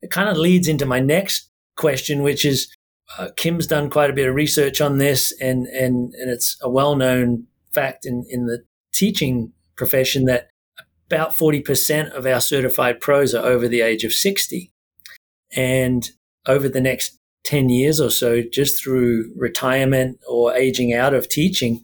it 0.00 0.10
kind 0.10 0.28
of 0.28 0.36
leads 0.36 0.68
into 0.68 0.86
my 0.86 1.00
next 1.00 1.48
question, 1.76 2.22
which 2.22 2.44
is 2.44 2.74
uh, 3.18 3.28
Kim's 3.36 3.66
done 3.66 3.90
quite 3.90 4.10
a 4.10 4.14
bit 4.14 4.28
of 4.28 4.34
research 4.34 4.80
on 4.80 4.98
this, 4.98 5.32
and 5.40 5.66
and 5.66 6.14
and 6.14 6.30
it's 6.30 6.56
a 6.62 6.68
well 6.68 6.96
known 6.96 7.46
fact 7.72 8.06
in 8.06 8.24
in 8.28 8.46
the 8.46 8.64
teaching 8.92 9.52
profession 9.76 10.24
that 10.26 10.48
about 11.06 11.36
forty 11.36 11.60
percent 11.60 12.12
of 12.12 12.26
our 12.26 12.40
certified 12.40 13.00
pros 13.00 13.34
are 13.34 13.44
over 13.44 13.68
the 13.68 13.80
age 13.80 14.04
of 14.04 14.12
sixty, 14.12 14.72
and 15.54 16.10
over 16.46 16.68
the 16.68 16.80
next 16.80 17.18
10 17.44 17.68
years 17.68 18.00
or 18.00 18.10
so, 18.10 18.42
just 18.42 18.82
through 18.82 19.32
retirement 19.36 20.18
or 20.28 20.54
aging 20.54 20.92
out 20.92 21.14
of 21.14 21.28
teaching, 21.28 21.80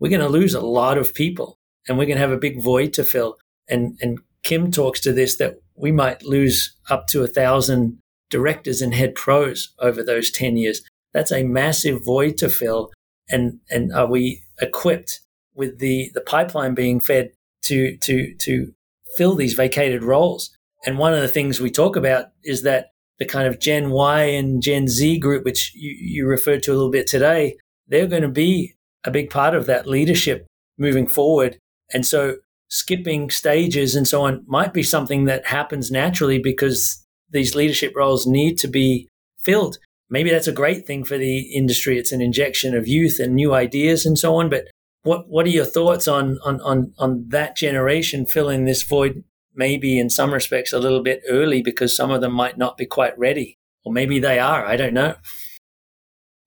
we're 0.00 0.10
going 0.10 0.20
to 0.20 0.28
lose 0.28 0.54
a 0.54 0.60
lot 0.60 0.98
of 0.98 1.14
people 1.14 1.58
and 1.86 1.98
we're 1.98 2.06
going 2.06 2.16
to 2.16 2.20
have 2.20 2.32
a 2.32 2.36
big 2.36 2.62
void 2.62 2.92
to 2.94 3.04
fill. 3.04 3.36
And, 3.68 3.96
and 4.00 4.18
Kim 4.42 4.70
talks 4.70 5.00
to 5.00 5.12
this 5.12 5.36
that 5.36 5.60
we 5.74 5.92
might 5.92 6.22
lose 6.24 6.76
up 6.90 7.06
to 7.08 7.22
a 7.22 7.28
thousand 7.28 7.98
directors 8.30 8.82
and 8.82 8.94
head 8.94 9.14
pros 9.14 9.74
over 9.78 10.02
those 10.02 10.30
10 10.30 10.56
years. 10.56 10.82
That's 11.12 11.32
a 11.32 11.44
massive 11.44 12.04
void 12.04 12.36
to 12.38 12.48
fill. 12.48 12.90
And, 13.28 13.60
and 13.70 13.92
are 13.92 14.06
we 14.06 14.42
equipped 14.60 15.20
with 15.54 15.78
the, 15.78 16.10
the 16.14 16.20
pipeline 16.20 16.74
being 16.74 17.00
fed 17.00 17.32
to, 17.64 17.96
to, 17.98 18.34
to 18.34 18.72
fill 19.16 19.34
these 19.34 19.54
vacated 19.54 20.02
roles? 20.02 20.56
And 20.86 20.98
one 20.98 21.14
of 21.14 21.20
the 21.20 21.28
things 21.28 21.60
we 21.60 21.70
talk 21.70 21.96
about 21.96 22.26
is 22.44 22.62
that 22.62 22.90
the 23.18 23.24
kind 23.24 23.48
of 23.48 23.58
Gen 23.58 23.90
Y 23.90 24.22
and 24.22 24.62
Gen 24.62 24.88
Z 24.88 25.18
group, 25.18 25.44
which 25.44 25.72
you, 25.74 25.90
you 25.98 26.26
referred 26.26 26.62
to 26.64 26.72
a 26.72 26.74
little 26.74 26.90
bit 26.90 27.06
today, 27.06 27.56
they're 27.88 28.06
going 28.06 28.22
to 28.22 28.28
be 28.28 28.74
a 29.04 29.10
big 29.10 29.30
part 29.30 29.54
of 29.54 29.66
that 29.66 29.86
leadership 29.86 30.46
moving 30.78 31.06
forward. 31.06 31.58
And 31.92 32.06
so 32.06 32.36
skipping 32.68 33.30
stages 33.30 33.94
and 33.94 34.06
so 34.06 34.22
on 34.22 34.44
might 34.46 34.72
be 34.72 34.82
something 34.82 35.24
that 35.24 35.46
happens 35.46 35.90
naturally 35.90 36.38
because 36.38 37.04
these 37.30 37.54
leadership 37.54 37.92
roles 37.96 38.26
need 38.26 38.58
to 38.58 38.68
be 38.68 39.08
filled. 39.38 39.78
Maybe 40.10 40.30
that's 40.30 40.48
a 40.48 40.52
great 40.52 40.86
thing 40.86 41.04
for 41.04 41.18
the 41.18 41.40
industry. 41.54 41.98
It's 41.98 42.12
an 42.12 42.22
injection 42.22 42.74
of 42.74 42.88
youth 42.88 43.18
and 43.20 43.34
new 43.34 43.54
ideas 43.54 44.06
and 44.06 44.18
so 44.18 44.36
on. 44.36 44.48
But 44.48 44.68
what 45.02 45.28
what 45.28 45.46
are 45.46 45.50
your 45.50 45.64
thoughts 45.64 46.08
on 46.08 46.38
on 46.44 46.60
on, 46.60 46.92
on 46.98 47.26
that 47.28 47.56
generation 47.56 48.26
filling 48.26 48.64
this 48.64 48.82
void? 48.82 49.24
Maybe 49.54 49.98
in 49.98 50.08
some 50.08 50.32
respects 50.32 50.72
a 50.72 50.78
little 50.78 51.02
bit 51.02 51.22
early 51.28 51.62
because 51.62 51.96
some 51.96 52.10
of 52.10 52.20
them 52.20 52.32
might 52.32 52.58
not 52.58 52.76
be 52.76 52.86
quite 52.86 53.18
ready, 53.18 53.58
or 53.84 53.92
maybe 53.92 54.20
they 54.20 54.38
are. 54.38 54.64
I 54.64 54.76
don't 54.76 54.94
know 54.94 55.16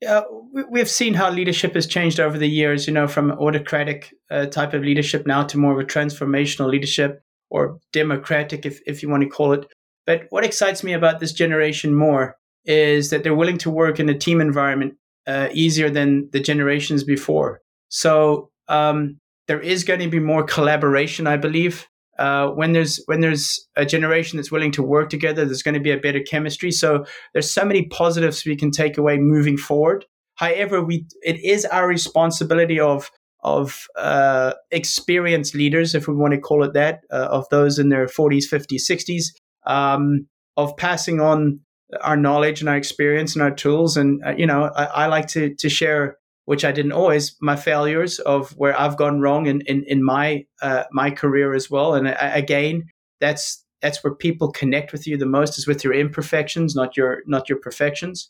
uh, 0.08 0.24
we've 0.70 0.90
seen 0.90 1.14
how 1.14 1.30
leadership 1.30 1.76
has 1.76 1.86
changed 1.86 2.20
over 2.20 2.38
the 2.38 2.50
years, 2.50 2.88
you 2.88 2.94
know, 2.94 3.08
from 3.08 3.32
autocratic 3.32 4.14
uh, 4.30 4.48
type 4.48 4.74
of 4.74 4.84
leadership 4.84 5.28
now 5.28 5.44
to 5.44 5.58
more 5.58 5.74
of 5.74 5.80
a 5.80 5.88
transformational 5.88 6.70
leadership 6.70 7.22
or 7.50 7.78
democratic, 7.94 8.66
if, 8.66 8.80
if 8.88 9.04
you 9.04 9.10
want 9.10 9.24
to 9.24 9.30
call 9.30 9.54
it. 9.54 9.66
But 10.06 10.26
what 10.30 10.44
excites 10.44 10.84
me 10.84 10.94
about 10.94 11.20
this 11.20 11.34
generation 11.34 11.94
more 11.94 12.36
is 12.66 13.10
that 13.10 13.24
they're 13.24 13.36
willing 13.36 13.58
to 13.60 13.70
work 13.70 14.00
in 14.00 14.10
a 14.10 14.18
team 14.18 14.42
environment 14.42 14.96
uh, 15.28 15.50
easier 15.54 15.90
than 15.90 16.30
the 16.32 16.40
generations 16.40 17.04
before. 17.04 17.62
So 17.90 18.50
um, 18.68 19.20
there 19.48 19.60
is 19.60 19.84
going 19.84 20.00
to 20.00 20.10
be 20.10 20.20
more 20.20 20.44
collaboration, 20.44 21.28
I 21.28 21.38
believe. 21.38 21.88
Uh, 22.22 22.52
when 22.52 22.72
there's 22.72 23.02
when 23.08 23.20
there's 23.20 23.68
a 23.76 23.84
generation 23.84 24.38
that's 24.38 24.52
willing 24.52 24.72
to 24.72 24.84
work 24.84 25.10
together, 25.10 25.44
there's 25.44 25.64
going 25.64 25.74
to 25.74 25.80
be 25.80 25.90
a 25.90 25.98
better 25.98 26.22
chemistry. 26.22 26.72
So 26.72 27.04
there's 27.34 27.52
so 27.52 27.66
many 27.66 27.88
positives 27.88 28.46
we 28.46 28.56
can 28.56 28.70
take 28.70 28.96
away 28.96 29.18
moving 29.18 29.58
forward. 29.58 30.06
However, 30.36 30.84
we 30.84 31.08
it 31.24 31.44
is 31.44 31.66
our 31.66 31.88
responsibility 31.88 32.80
of 32.80 33.10
of 33.44 33.88
uh, 33.98 34.54
experienced 34.70 35.56
leaders, 35.56 35.96
if 35.96 36.08
we 36.08 36.14
want 36.14 36.36
to 36.36 36.40
call 36.40 36.64
it 36.64 36.74
that, 36.74 37.00
uh, 37.12 37.28
of 37.32 37.50
those 37.50 37.80
in 37.80 37.90
their 37.90 38.06
40s, 38.06 38.44
50s, 38.44 38.84
60s, 38.88 39.24
um, 39.66 40.28
of 40.58 40.78
passing 40.78 41.20
on 41.20 41.60
our 42.02 42.16
knowledge 42.16 42.60
and 42.60 42.70
our 42.70 42.78
experience 42.78 43.34
and 43.34 43.42
our 43.42 43.50
tools. 43.50 43.98
And 43.98 44.24
uh, 44.24 44.36
you 44.38 44.46
know, 44.46 44.70
I, 44.76 44.84
I, 44.84 45.06
like 45.08 45.26
to 45.30 45.56
to 45.56 45.70
share 45.70 46.18
which 46.46 46.66
I 46.66 46.72
didn't 46.72 46.92
always, 46.92 47.36
my 47.42 47.56
failures 47.56 48.20
of 48.20 48.52
where 48.58 48.80
I've 48.80 48.98
gone 48.98 49.22
wrong 49.22 49.46
in 49.46 49.62
in, 49.62 49.84
in 49.88 50.04
my 50.04 50.46
uh, 50.62 50.84
my 50.92 51.12
career 51.12 51.54
as 51.54 51.70
well. 51.70 51.94
And 51.94 52.08
I, 52.08 52.38
again, 52.38 52.84
that's 53.20 53.64
that's 53.82 54.04
where 54.04 54.14
people 54.14 54.52
connect 54.52 54.92
with 54.92 55.08
you 55.08 55.18
the 55.18 55.26
most 55.26 55.58
is 55.58 55.68
with 55.68 55.84
your 55.84 55.94
imperfections, 55.94 56.76
not 56.76 56.98
your 56.98 57.24
not 57.26 57.50
your 57.50 57.60
perfections. 57.60 58.30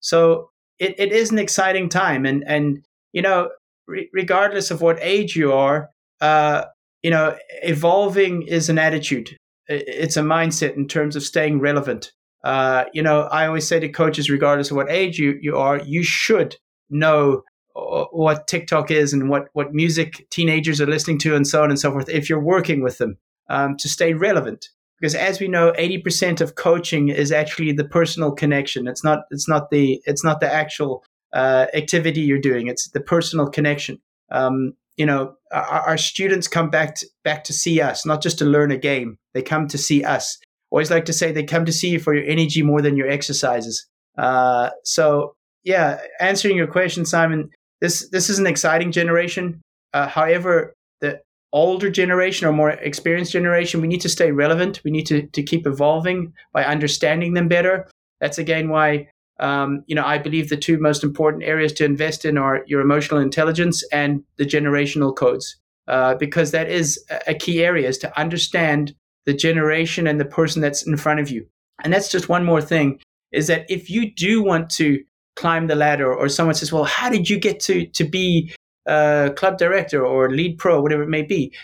So 0.00 0.50
it, 0.78 0.94
it 0.98 1.12
is 1.12 1.30
an 1.30 1.38
exciting 1.38 1.88
time, 1.88 2.26
and 2.26 2.44
and 2.46 2.84
you 3.12 3.22
know, 3.22 3.50
re- 3.86 4.08
regardless 4.12 4.70
of 4.70 4.80
what 4.80 4.98
age 5.00 5.36
you 5.36 5.52
are, 5.52 5.90
uh, 6.20 6.64
you 7.02 7.10
know, 7.10 7.36
evolving 7.62 8.42
is 8.42 8.68
an 8.68 8.78
attitude. 8.78 9.36
It's 9.66 10.16
a 10.16 10.22
mindset 10.22 10.76
in 10.76 10.88
terms 10.88 11.16
of 11.16 11.22
staying 11.22 11.60
relevant. 11.60 12.12
Uh, 12.44 12.84
you 12.94 13.02
know, 13.02 13.22
I 13.22 13.46
always 13.46 13.66
say 13.66 13.80
to 13.80 13.88
coaches, 13.88 14.30
regardless 14.30 14.70
of 14.70 14.76
what 14.76 14.90
age 14.90 15.18
you, 15.18 15.38
you 15.40 15.56
are, 15.56 15.78
you 15.80 16.02
should 16.02 16.56
know 16.90 17.42
uh, 17.76 18.04
what 18.10 18.46
TikTok 18.46 18.90
is 18.90 19.12
and 19.12 19.28
what, 19.28 19.48
what 19.52 19.72
music 19.72 20.26
teenagers 20.30 20.80
are 20.80 20.86
listening 20.86 21.18
to 21.18 21.34
and 21.34 21.46
so 21.46 21.62
on 21.62 21.70
and 21.70 21.78
so 21.78 21.92
forth 21.92 22.08
if 22.08 22.28
you're 22.28 22.42
working 22.42 22.82
with 22.82 22.98
them 22.98 23.18
um, 23.48 23.76
to 23.76 23.88
stay 23.88 24.14
relevant. 24.14 24.68
Because 25.00 25.14
as 25.14 25.38
we 25.38 25.46
know, 25.46 25.72
80% 25.78 26.40
of 26.40 26.56
coaching 26.56 27.08
is 27.08 27.30
actually 27.30 27.70
the 27.72 27.84
personal 27.84 28.32
connection. 28.32 28.88
It's 28.88 29.04
not, 29.04 29.20
it's 29.30 29.48
not 29.48 29.70
the, 29.70 30.02
it's 30.06 30.24
not 30.24 30.40
the 30.40 30.52
actual 30.52 31.04
uh, 31.32 31.66
activity 31.72 32.20
you're 32.20 32.40
doing. 32.40 32.66
It's 32.66 32.88
the 32.88 33.00
personal 33.00 33.48
connection. 33.48 34.00
Um, 34.30 34.72
you 34.96 35.06
know, 35.06 35.34
our, 35.52 35.62
our, 35.62 35.98
students 35.98 36.48
come 36.48 36.68
back 36.68 36.96
to, 36.96 37.06
back 37.22 37.44
to 37.44 37.52
see 37.52 37.80
us, 37.80 38.04
not 38.04 38.20
just 38.20 38.38
to 38.38 38.44
learn 38.44 38.72
a 38.72 38.76
game. 38.76 39.18
They 39.32 39.42
come 39.42 39.68
to 39.68 39.78
see 39.78 40.02
us. 40.02 40.36
Always 40.70 40.90
like 40.90 41.04
to 41.04 41.12
say 41.12 41.30
they 41.30 41.44
come 41.44 41.64
to 41.64 41.72
see 41.72 41.90
you 41.90 42.00
for 42.00 42.14
your 42.14 42.24
energy 42.24 42.62
more 42.62 42.82
than 42.82 42.96
your 42.96 43.08
exercises. 43.08 43.86
Uh, 44.18 44.70
so 44.84 45.34
yeah, 45.68 46.00
answering 46.18 46.56
your 46.56 46.66
question, 46.66 47.04
Simon, 47.04 47.50
this 47.82 48.08
this 48.08 48.30
is 48.30 48.38
an 48.38 48.46
exciting 48.46 48.90
generation. 48.90 49.60
Uh, 49.92 50.08
however, 50.08 50.72
the 51.02 51.20
older 51.52 51.90
generation 51.90 52.48
or 52.48 52.52
more 52.52 52.70
experienced 52.70 53.32
generation, 53.32 53.82
we 53.82 53.86
need 53.86 54.00
to 54.00 54.08
stay 54.08 54.32
relevant. 54.32 54.80
We 54.82 54.90
need 54.90 55.06
to 55.08 55.26
to 55.26 55.42
keep 55.42 55.66
evolving 55.66 56.32
by 56.54 56.64
understanding 56.64 57.34
them 57.34 57.48
better. 57.48 57.86
That's 58.18 58.38
again 58.38 58.70
why 58.70 59.08
um, 59.40 59.84
you 59.86 59.94
know 59.94 60.06
I 60.06 60.16
believe 60.16 60.48
the 60.48 60.56
two 60.56 60.78
most 60.78 61.04
important 61.04 61.44
areas 61.44 61.74
to 61.74 61.84
invest 61.84 62.24
in 62.24 62.38
are 62.38 62.64
your 62.66 62.80
emotional 62.80 63.20
intelligence 63.20 63.84
and 63.92 64.24
the 64.38 64.46
generational 64.46 65.14
codes, 65.14 65.54
uh, 65.86 66.14
because 66.14 66.50
that 66.52 66.70
is 66.70 66.98
a 67.26 67.34
key 67.34 67.62
area 67.62 67.88
is 67.88 67.98
to 67.98 68.18
understand 68.18 68.94
the 69.26 69.34
generation 69.34 70.06
and 70.06 70.18
the 70.18 70.24
person 70.38 70.62
that's 70.62 70.86
in 70.86 70.96
front 70.96 71.20
of 71.20 71.28
you. 71.28 71.46
And 71.84 71.92
that's 71.92 72.10
just 72.10 72.30
one 72.30 72.46
more 72.46 72.62
thing 72.62 73.00
is 73.32 73.48
that 73.48 73.66
if 73.68 73.90
you 73.90 74.10
do 74.10 74.42
want 74.42 74.70
to 74.70 75.04
climb 75.38 75.68
the 75.68 75.76
ladder 75.76 76.12
or 76.12 76.28
someone 76.28 76.54
says, 76.54 76.72
well, 76.72 76.84
how 76.84 77.08
did 77.08 77.30
you 77.30 77.38
get 77.38 77.60
to, 77.60 77.86
to 77.86 78.04
be 78.04 78.52
a 78.86 79.32
club 79.36 79.56
director 79.56 80.04
or 80.04 80.30
lead 80.30 80.58
pro, 80.58 80.80
whatever 80.80 81.04
it 81.04 81.08
may 81.08 81.22
be? 81.22 81.54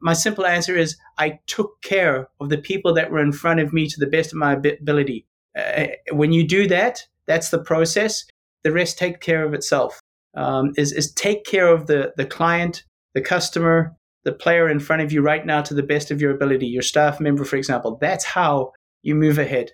My 0.00 0.12
simple 0.12 0.44
answer 0.44 0.76
is 0.76 0.96
I 1.18 1.38
took 1.46 1.80
care 1.82 2.28
of 2.40 2.50
the 2.50 2.58
people 2.58 2.92
that 2.94 3.10
were 3.10 3.22
in 3.22 3.32
front 3.32 3.60
of 3.60 3.72
me 3.72 3.88
to 3.88 3.98
the 3.98 4.06
best 4.06 4.32
of 4.32 4.38
my 4.38 4.52
ability. 4.52 5.26
Uh, 5.58 5.86
when 6.12 6.32
you 6.32 6.46
do 6.46 6.68
that, 6.68 7.06
that's 7.26 7.48
the 7.48 7.62
process. 7.62 8.24
The 8.64 8.72
rest 8.72 8.98
take 8.98 9.20
care 9.20 9.44
of 9.44 9.54
itself. 9.54 9.98
Um, 10.34 10.72
is, 10.76 10.92
is 10.92 11.12
take 11.12 11.44
care 11.44 11.68
of 11.68 11.86
the, 11.86 12.12
the 12.16 12.26
client, 12.26 12.84
the 13.14 13.20
customer, 13.20 13.96
the 14.24 14.32
player 14.32 14.68
in 14.68 14.80
front 14.80 15.02
of 15.02 15.12
you 15.12 15.20
right 15.20 15.44
now 15.44 15.62
to 15.62 15.74
the 15.74 15.82
best 15.82 16.10
of 16.10 16.20
your 16.20 16.34
ability, 16.34 16.66
your 16.66 16.82
staff 16.82 17.20
member, 17.20 17.44
for 17.44 17.56
example. 17.56 17.98
That's 18.00 18.24
how 18.24 18.72
you 19.02 19.14
move 19.14 19.38
ahead. 19.38 19.72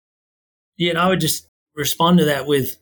Yeah, 0.76 0.90
and 0.90 0.98
I 0.98 1.08
would 1.08 1.20
just 1.20 1.48
respond 1.74 2.18
to 2.18 2.24
that 2.24 2.46
with 2.46 2.76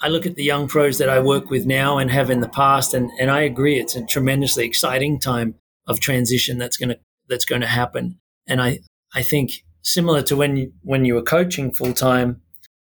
I 0.00 0.08
look 0.08 0.26
at 0.26 0.36
the 0.36 0.44
young 0.44 0.68
pros 0.68 0.98
that 0.98 1.08
I 1.08 1.20
work 1.20 1.50
with 1.50 1.66
now 1.66 1.98
and 1.98 2.10
have 2.10 2.30
in 2.30 2.40
the 2.40 2.48
past, 2.48 2.92
and, 2.92 3.10
and 3.18 3.30
I 3.30 3.40
agree 3.42 3.78
it's 3.78 3.96
a 3.96 4.04
tremendously 4.04 4.66
exciting 4.66 5.18
time 5.18 5.54
of 5.86 6.00
transition 6.00 6.58
that's 6.58 6.76
gonna 6.76 6.96
that's 7.28 7.44
going 7.44 7.62
to 7.62 7.66
happen. 7.66 8.18
And 8.46 8.60
I 8.60 8.80
I 9.14 9.22
think 9.22 9.64
similar 9.82 10.22
to 10.22 10.36
when 10.36 10.56
you, 10.56 10.72
when 10.82 11.04
you 11.04 11.14
were 11.14 11.22
coaching 11.22 11.72
full 11.72 11.92
time, 11.92 12.42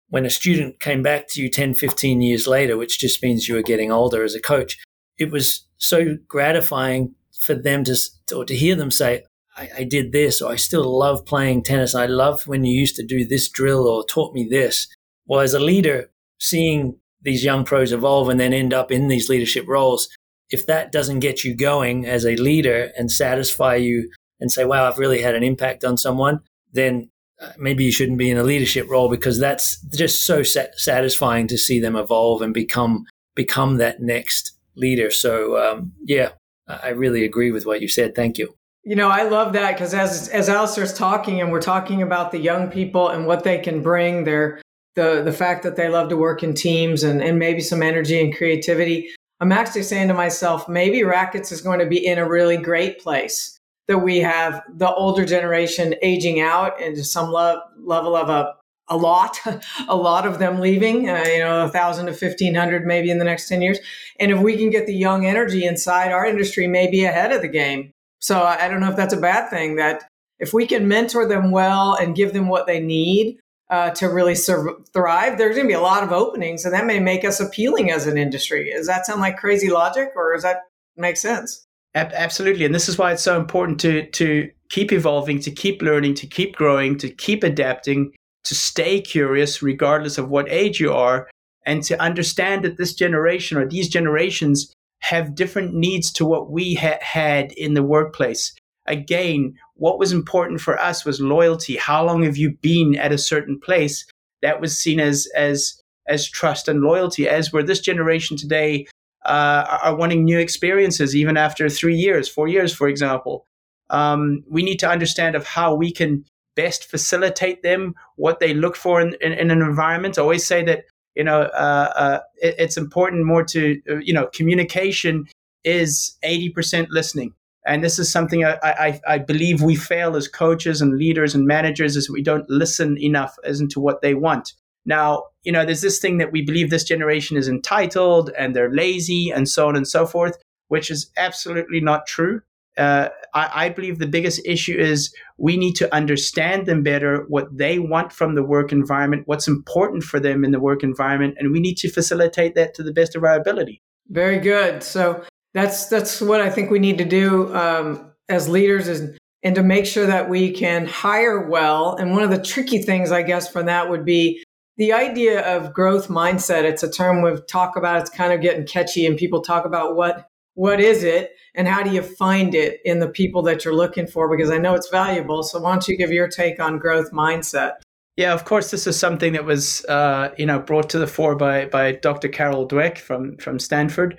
when 0.10 0.26
a 0.26 0.30
student 0.30 0.80
came 0.80 1.02
back 1.02 1.28
to 1.30 1.42
you 1.42 1.50
10, 1.50 1.76
15 1.76 2.22
years 2.22 2.48
later, 2.48 2.78
which 2.78 3.00
just 3.00 3.22
means 3.22 3.48
you 3.48 3.56
were 3.56 3.62
getting 3.62 3.92
older 3.92 4.24
as 4.24 4.36
a 4.36 4.42
coach, 4.42 4.78
it 5.18 5.32
was 5.32 5.66
so 5.78 6.18
gratifying 6.28 7.14
for 7.40 7.54
them 7.54 7.84
to 7.84 7.96
or 8.36 8.46
to 8.46 8.56
hear 8.56 8.76
them 8.76 8.92
say, 8.92 9.24
I, 9.56 9.70
I 9.80 9.84
did 9.84 10.12
this, 10.12 10.42
or 10.42 10.52
I 10.52 10.56
still 10.56 10.98
love 10.98 11.26
playing 11.26 11.64
tennis. 11.64 11.96
I 11.96 12.06
love 12.06 12.48
when 12.48 12.64
you 12.64 12.74
used 12.78 12.96
to 12.98 13.06
do 13.06 13.26
this 13.26 13.50
drill 13.50 13.88
or 13.88 14.06
taught 14.06 14.34
me 14.34 14.48
this. 14.50 14.88
Well, 15.26 15.42
as 15.42 15.54
a 15.54 15.60
leader, 15.60 16.10
seeing 16.40 17.00
these 17.22 17.44
young 17.44 17.66
pros 17.66 17.92
evolve 17.92 18.30
and 18.30 18.40
then 18.40 18.54
end 18.54 18.74
up 18.74 18.92
in 18.92 19.08
these 19.08 19.30
leadership 19.30 19.68
roles, 19.68 20.08
if 20.50 20.66
that 20.66 20.92
doesn't 20.92 21.20
get 21.20 21.44
you 21.44 21.56
going 21.56 22.06
as 22.06 22.26
a 22.26 22.36
leader 22.38 22.92
and 22.98 23.12
satisfy 23.12 23.76
you 23.76 24.10
and 24.40 24.52
say, 24.52 24.66
wow, 24.66 24.88
I've 24.88 25.00
really 25.00 25.22
had 25.22 25.36
an 25.36 25.44
impact 25.44 25.84
on 25.84 25.98
someone, 25.98 26.40
then 26.72 27.10
uh, 27.42 27.52
maybe 27.58 27.84
you 27.84 27.92
shouldn't 27.92 28.18
be 28.18 28.30
in 28.30 28.38
a 28.38 28.44
leadership 28.44 28.90
role 28.90 29.10
because 29.10 29.40
that's 29.40 29.80
just 29.88 30.26
so 30.26 30.44
satisfying 30.44 31.48
to 31.48 31.58
see 31.58 31.80
them 31.80 31.96
evolve 31.96 32.42
and 32.42 32.54
become 32.54 33.06
become 33.36 33.78
that 33.78 34.02
next 34.02 34.58
leader. 34.76 35.12
So 35.12 35.58
um, 35.58 35.94
yeah, 36.04 36.30
I 36.68 36.90
really 36.90 37.24
agree 37.24 37.52
with 37.52 37.66
what 37.66 37.82
you 37.82 37.88
said. 37.88 38.16
Thank 38.16 38.38
you. 38.38 38.56
You 38.84 38.96
know, 38.96 39.10
I 39.10 39.24
love 39.24 39.54
that 39.54 39.74
because 39.74 39.94
as 39.94 40.30
as 40.30 40.50
Allistair's 40.50 40.94
talking 40.94 41.42
and 41.42 41.52
we're 41.52 41.62
talking 41.62 42.02
about 42.02 42.32
the 42.32 42.40
young 42.40 42.72
people 42.72 43.10
and 43.10 43.28
what 43.28 43.44
they 43.44 43.60
can 43.60 43.82
bring, 43.82 44.24
their 44.24 44.62
the 44.98 45.22
the 45.24 45.32
fact 45.32 45.64
that 45.64 45.78
they 45.78 45.88
love 45.88 46.10
to 46.10 46.18
work 46.18 46.44
in 46.44 46.54
teams 46.54 47.04
and, 47.04 47.22
and 47.22 47.40
maybe 47.40 47.62
some 47.62 47.82
energy 47.82 48.20
and 48.20 48.36
creativity. 48.36 49.10
I'm 49.40 49.52
actually 49.52 49.84
saying 49.84 50.08
to 50.08 50.16
myself, 50.16 50.68
maybe 50.68 51.04
Rackets 51.04 51.52
is 51.52 51.62
going 51.62 51.80
to 51.80 51.86
be 51.86 52.04
in 52.04 52.18
a 52.18 52.28
really 52.28 52.58
great 52.58 53.00
place 53.00 53.58
that 53.88 54.00
we 54.00 54.18
have 54.18 54.64
the 54.68 54.92
older 54.92 55.24
generation 55.24 55.94
aging 56.02 56.42
out 56.42 56.82
and 56.82 56.98
some 57.06 57.32
level 57.32 58.16
of 58.16 58.30
a 58.30 58.56
a 58.90 58.98
lot, 58.98 59.40
a 59.88 59.96
lot 59.96 60.26
of 60.26 60.40
them 60.40 60.60
leaving, 60.60 61.10
uh, 61.10 61.24
you 61.28 61.40
know, 61.40 61.66
a 61.66 61.70
thousand 61.70 62.06
to 62.08 62.12
1500 62.12 62.86
maybe 62.86 63.12
in 63.12 63.20
the 63.20 63.26
next 63.26 63.48
10 63.48 63.62
years. 63.62 63.80
And 64.20 64.32
if 64.32 64.40
we 64.40 64.58
can 64.58 64.70
get 64.70 64.88
the 64.88 64.96
young 64.96 65.26
energy 65.26 65.66
inside 65.66 66.12
our 66.12 66.26
industry, 66.26 66.68
maybe 66.68 67.04
ahead 67.04 67.32
of 67.32 67.42
the 67.42 67.48
game. 67.48 67.92
So 68.20 68.42
I 68.42 68.68
don't 68.68 68.80
know 68.80 68.90
if 68.90 68.96
that's 68.96 69.14
a 69.14 69.20
bad 69.20 69.50
thing 69.50 69.76
that 69.76 70.04
if 70.40 70.54
we 70.54 70.66
can 70.66 70.88
mentor 70.88 71.28
them 71.28 71.52
well 71.52 71.96
and 71.96 72.16
give 72.16 72.34
them 72.34 72.48
what 72.48 72.66
they 72.66 72.80
need 72.80 73.40
uh, 73.70 73.90
to 73.92 74.08
really 74.08 74.36
sur- 74.36 74.78
thrive, 74.94 75.38
there's 75.38 75.56
going 75.56 75.68
to 75.68 75.72
be 75.72 75.74
a 75.74 75.82
lot 75.82 76.04
of 76.04 76.12
openings 76.12 76.66
and 76.66 76.74
that 76.74 76.86
may 76.86 77.00
make 77.00 77.26
us 77.26 77.40
appealing 77.40 77.92
as 77.92 78.08
an 78.08 78.18
industry. 78.18 78.72
Does 78.72 78.88
that 78.88 79.06
sound 79.06 79.22
like 79.22 79.38
crazy 79.38 79.70
logic 79.70 80.12
or 80.16 80.34
does 80.34 80.44
that 80.44 80.62
make 80.96 81.18
sense? 81.18 81.66
Absolutely. 81.96 82.66
And 82.66 82.76
this 82.76 82.88
is 82.88 82.98
why 82.98 83.12
it's 83.12 83.24
so 83.24 83.40
important 83.40 83.80
to, 83.82 84.06
to 84.12 84.50
keep 84.70 84.92
evolving, 84.92 85.40
to 85.40 85.52
keep 85.52 85.82
learning, 85.82 86.14
to 86.16 86.28
keep 86.28 86.56
growing, 86.56 86.98
to 87.00 87.10
keep 87.10 87.44
adapting 87.44 88.14
to 88.44 88.56
stay 88.56 89.02
curious 89.02 89.62
regardless 89.62 90.18
of 90.18 90.30
what 90.30 90.50
age 90.50 90.80
you 90.80 90.94
are 90.94 91.28
and 91.66 91.84
to 91.84 92.02
understand 92.02 92.64
that 92.64 92.78
this 92.78 92.94
generation 92.94 93.58
or 93.58 93.68
these 93.68 93.90
generations 93.90 94.72
have 95.02 95.36
different 95.36 95.74
needs 95.74 96.12
to 96.14 96.26
what 96.26 96.50
we 96.50 96.76
ha- 96.76 97.00
had 97.02 97.52
in 97.54 97.74
the 97.74 97.84
workplace. 97.84 98.54
Again, 98.86 99.56
what 99.78 100.00
was 100.00 100.12
important 100.12 100.62
for 100.62 100.80
us 100.80 101.06
was 101.06 101.22
loyalty. 101.22 101.78
How 101.78 102.06
long 102.06 102.24
have 102.24 102.38
you 102.38 102.58
been 102.62 102.96
at 102.96 103.12
a 103.12 103.18
certain 103.18 103.60
place? 103.60 104.06
That 104.42 104.62
was 104.62 104.78
seen 104.78 105.00
as 105.00 105.28
as 105.36 105.82
as 106.08 106.30
trust 106.30 106.68
and 106.68 106.82
loyalty. 106.82 107.28
As 107.28 107.52
where 107.52 107.64
this 107.64 107.80
generation 107.80 108.38
today 108.38 108.88
uh, 109.26 109.80
are 109.84 109.96
wanting 109.96 110.24
new 110.24 110.40
experiences, 110.40 111.16
even 111.16 111.38
after 111.38 111.70
three 111.70 111.96
years, 111.96 112.30
four 112.30 112.48
years, 112.48 112.74
for 112.74 112.88
example. 112.88 113.46
Um, 113.90 114.44
we 114.50 114.64
need 114.64 114.80
to 114.80 114.90
understand 114.90 115.36
of 115.36 115.46
how 115.46 115.74
we 115.74 115.92
can 115.92 116.26
best 116.56 116.90
facilitate 116.90 117.62
them 117.62 117.94
what 118.16 118.40
they 118.40 118.54
look 118.54 118.76
for 118.76 119.00
in, 119.00 119.16
in, 119.22 119.32
in 119.32 119.52
an 119.52 119.62
environment. 119.62 120.18
I 120.18 120.24
always 120.24 120.46
say 120.46 120.64
that 120.66 120.86
you 121.16 121.24
know 121.24 121.42
uh, 121.42 121.92
uh, 121.96 122.20
it, 122.42 122.56
it's 122.58 122.78
important 122.78 123.26
more 123.26 123.44
to 123.46 123.82
uh, 123.90 123.96
you 123.98 124.14
know 124.14 124.28
communication 124.34 125.26
is 125.64 126.18
eighty 126.24 126.50
percent 126.50 126.90
listening, 126.90 127.34
and 127.68 127.84
this 127.84 128.00
is 128.00 128.12
something 128.12 128.44
I, 128.46 128.58
I, 128.64 129.02
I 129.08 129.18
believe 129.18 129.62
we 129.62 129.76
fail 129.76 130.16
as 130.16 130.28
coaches 130.28 130.82
and 130.82 130.98
leaders 130.98 131.36
and 131.36 131.46
managers 131.46 131.96
is 131.96 132.10
we 132.10 132.24
don't 132.24 132.50
listen 132.50 132.98
enough 132.98 133.36
as 133.44 133.60
into 133.60 133.80
what 133.80 134.02
they 134.02 134.14
want. 134.14 134.54
Now, 134.86 135.26
you 135.44 135.52
know, 135.52 135.66
there's 135.66 135.82
this 135.82 136.00
thing 136.00 136.18
that 136.18 136.32
we 136.32 136.42
believe 136.42 136.70
this 136.70 136.86
generation 136.86 137.36
is 137.38 137.48
entitled 137.48 138.32
and 138.38 138.56
they're 138.56 138.74
lazy 138.74 139.30
and 139.30 139.50
so 139.50 139.68
on 139.68 139.76
and 139.76 139.88
so 139.88 140.06
forth, 140.06 140.38
which 140.70 140.90
is 140.90 141.12
absolutely 141.18 141.82
not 141.82 142.08
true 142.08 142.42
uh, 142.78 143.10
I, 143.34 143.66
I, 143.66 143.70
believe 143.70 143.98
the 143.98 144.08
biggest 144.08 144.40
issue 144.46 144.78
is 144.78 145.14
we 145.38 145.58
need 145.58 145.74
to 145.78 145.94
understand 145.94 146.68
them 146.68 146.84
better, 146.84 147.26
what 147.28 147.58
they 147.58 147.80
want 147.80 148.14
from 148.14 148.36
the 148.36 148.44
work 148.44 148.72
environment, 148.72 149.24
what's 149.26 149.48
important 149.48 150.04
for 150.04 150.20
them 150.20 150.46
in 150.46 150.52
the 150.52 150.60
work 150.60 150.84
environment, 150.84 151.36
and 151.40 151.52
we 151.52 151.60
need 151.60 151.78
to 151.78 151.90
facilitate 151.90 152.56
that 152.56 152.76
to 152.76 152.84
the 152.84 152.94
best 152.94 153.16
of 153.16 153.24
our 153.24 153.36
ability. 153.36 153.82
Very 154.10 154.38
good. 154.40 154.84
So 154.84 155.24
that's 155.54 155.88
that's 155.88 156.22
what 156.22 156.42
I 156.42 156.50
think 156.50 156.70
we 156.70 156.80
need 156.80 156.98
to 157.00 157.06
do 157.06 157.54
um, 157.56 158.12
as 158.30 158.48
leaders 158.48 158.88
is 158.88 159.18
and 159.44 159.56
to 159.56 159.64
make 159.64 159.86
sure 159.86 160.06
that 160.08 160.30
we 160.30 160.52
can 160.52 160.86
hire 160.86 161.48
well. 161.48 161.96
And 161.96 162.12
one 162.12 162.24
of 162.24 162.32
the 162.32 162.42
tricky 162.42 162.80
things, 162.82 163.12
I 163.12 163.22
guess, 163.22 163.50
from 163.50 163.68
that 163.68 163.90
would 163.90 164.04
be 164.04 164.44
the 164.78 164.94
idea 164.94 165.42
of 165.42 165.74
growth 165.74 166.08
mindset. 166.08 166.64
It's 166.64 166.84
a 166.84 166.92
term 166.92 167.22
we've 167.22 167.46
talked 167.48 167.78
about. 167.78 168.02
It's 168.02 168.10
kind 168.10 168.34
of 168.34 168.42
getting 168.42 168.66
catchy, 168.66 169.06
and 169.06 169.18
people 169.18 169.42
talk 169.42 169.66
about 169.66 169.96
what 169.96 170.28
what 170.58 170.80
is 170.80 171.04
it 171.04 171.36
and 171.54 171.68
how 171.68 171.84
do 171.84 171.92
you 171.92 172.02
find 172.02 172.56
it 172.56 172.80
in 172.84 172.98
the 172.98 173.08
people 173.08 173.44
that 173.44 173.64
you're 173.64 173.76
looking 173.76 174.08
for 174.08 174.28
because 174.28 174.50
i 174.50 174.58
know 174.58 174.74
it's 174.74 174.90
valuable 174.90 175.44
so 175.44 175.60
why 175.60 175.72
don't 175.72 175.88
you 175.88 175.96
give 175.96 176.12
your 176.12 176.28
take 176.28 176.60
on 176.60 176.80
growth 176.80 177.12
mindset 177.12 177.74
yeah 178.16 178.34
of 178.34 178.44
course 178.44 178.72
this 178.72 178.88
is 178.88 179.00
something 179.00 179.34
that 179.34 179.46
was 179.46 179.86
uh, 179.86 180.34
you 180.36 180.48
know 180.48 180.58
brought 180.58 180.90
to 180.90 180.98
the 180.98 181.06
fore 181.06 181.36
by 181.36 181.66
by 181.66 181.92
dr 181.92 182.28
carol 182.30 182.68
dweck 182.68 182.98
from 182.98 183.38
from 183.38 183.60
stanford 183.60 184.18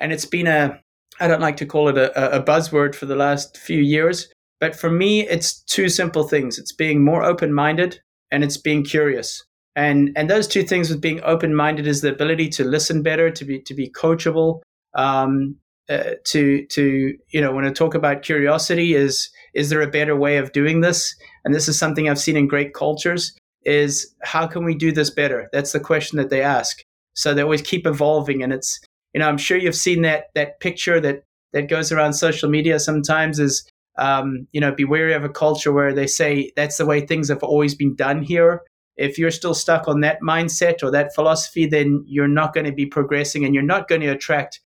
and 0.00 0.12
it's 0.12 0.26
been 0.26 0.46
a 0.46 0.80
i 1.20 1.28
don't 1.28 1.40
like 1.40 1.56
to 1.56 1.66
call 1.66 1.88
it 1.88 1.96
a, 1.96 2.36
a 2.36 2.42
buzzword 2.42 2.94
for 2.94 3.06
the 3.06 3.16
last 3.16 3.56
few 3.56 3.80
years 3.80 4.28
but 4.60 4.76
for 4.76 4.90
me 4.90 5.26
it's 5.26 5.62
two 5.62 5.88
simple 5.88 6.28
things. 6.28 6.58
It's 6.58 6.72
being 6.72 7.02
more 7.02 7.24
open-minded 7.24 8.00
and 8.30 8.44
it's 8.44 8.58
being 8.58 8.84
curious. 8.84 9.42
And 9.74 10.10
and 10.14 10.28
those 10.28 10.46
two 10.46 10.62
things 10.62 10.90
with 10.90 11.00
being 11.00 11.20
open-minded 11.22 11.86
is 11.86 12.02
the 12.02 12.12
ability 12.12 12.50
to 12.50 12.64
listen 12.64 13.02
better 13.02 13.30
to 13.30 13.44
be 13.44 13.60
to 13.62 13.74
be 13.74 13.90
coachable. 13.90 14.60
Um, 14.94 15.56
uh, 15.88 16.14
to 16.24 16.64
to 16.66 17.16
you 17.30 17.40
know 17.40 17.52
when 17.52 17.64
I 17.64 17.72
talk 17.72 17.94
about 17.94 18.22
curiosity 18.22 18.94
is 18.94 19.28
is 19.54 19.70
there 19.70 19.82
a 19.82 19.90
better 19.90 20.14
way 20.14 20.36
of 20.36 20.52
doing 20.52 20.82
this? 20.82 21.14
And 21.44 21.54
this 21.54 21.68
is 21.68 21.78
something 21.78 22.08
I've 22.08 22.18
seen 22.18 22.36
in 22.36 22.46
great 22.46 22.74
cultures 22.74 23.32
is 23.64 24.14
how 24.22 24.46
can 24.46 24.64
we 24.64 24.74
do 24.74 24.92
this 24.92 25.10
better? 25.10 25.48
That's 25.52 25.72
the 25.72 25.80
question 25.80 26.18
that 26.18 26.30
they 26.30 26.42
ask. 26.42 26.82
So 27.14 27.34
they 27.34 27.42
always 27.42 27.62
keep 27.62 27.86
evolving 27.86 28.42
and 28.42 28.52
it's 28.52 28.80
you 29.14 29.20
know 29.20 29.28
I'm 29.28 29.38
sure 29.38 29.58
you've 29.58 29.76
seen 29.76 30.02
that 30.02 30.26
that 30.34 30.60
picture 30.60 31.00
that 31.00 31.24
that 31.52 31.68
goes 31.68 31.90
around 31.92 32.14
social 32.14 32.48
media 32.48 32.78
sometimes 32.78 33.38
is 33.38 33.68
um, 33.98 34.46
you 34.52 34.60
know 34.60 34.72
be 34.72 34.84
wary 34.84 35.14
of 35.14 35.24
a 35.24 35.28
culture 35.28 35.72
where 35.72 35.92
they 35.92 36.06
say 36.06 36.52
that's 36.56 36.78
the 36.78 36.86
way 36.86 37.00
things 37.00 37.28
have 37.28 37.42
always 37.42 37.74
been 37.74 37.94
done 37.94 38.22
here 38.22 38.62
if 38.96 39.18
you're 39.18 39.30
still 39.30 39.54
stuck 39.54 39.88
on 39.88 40.00
that 40.00 40.20
mindset 40.20 40.82
or 40.82 40.90
that 40.90 41.14
philosophy 41.14 41.66
then 41.66 42.04
you're 42.06 42.28
not 42.28 42.54
going 42.54 42.66
to 42.66 42.72
be 42.72 42.86
progressing 42.86 43.44
and 43.44 43.54
you're 43.54 43.62
not 43.62 43.88
going 43.88 44.00
to 44.00 44.08
attract 44.08 44.60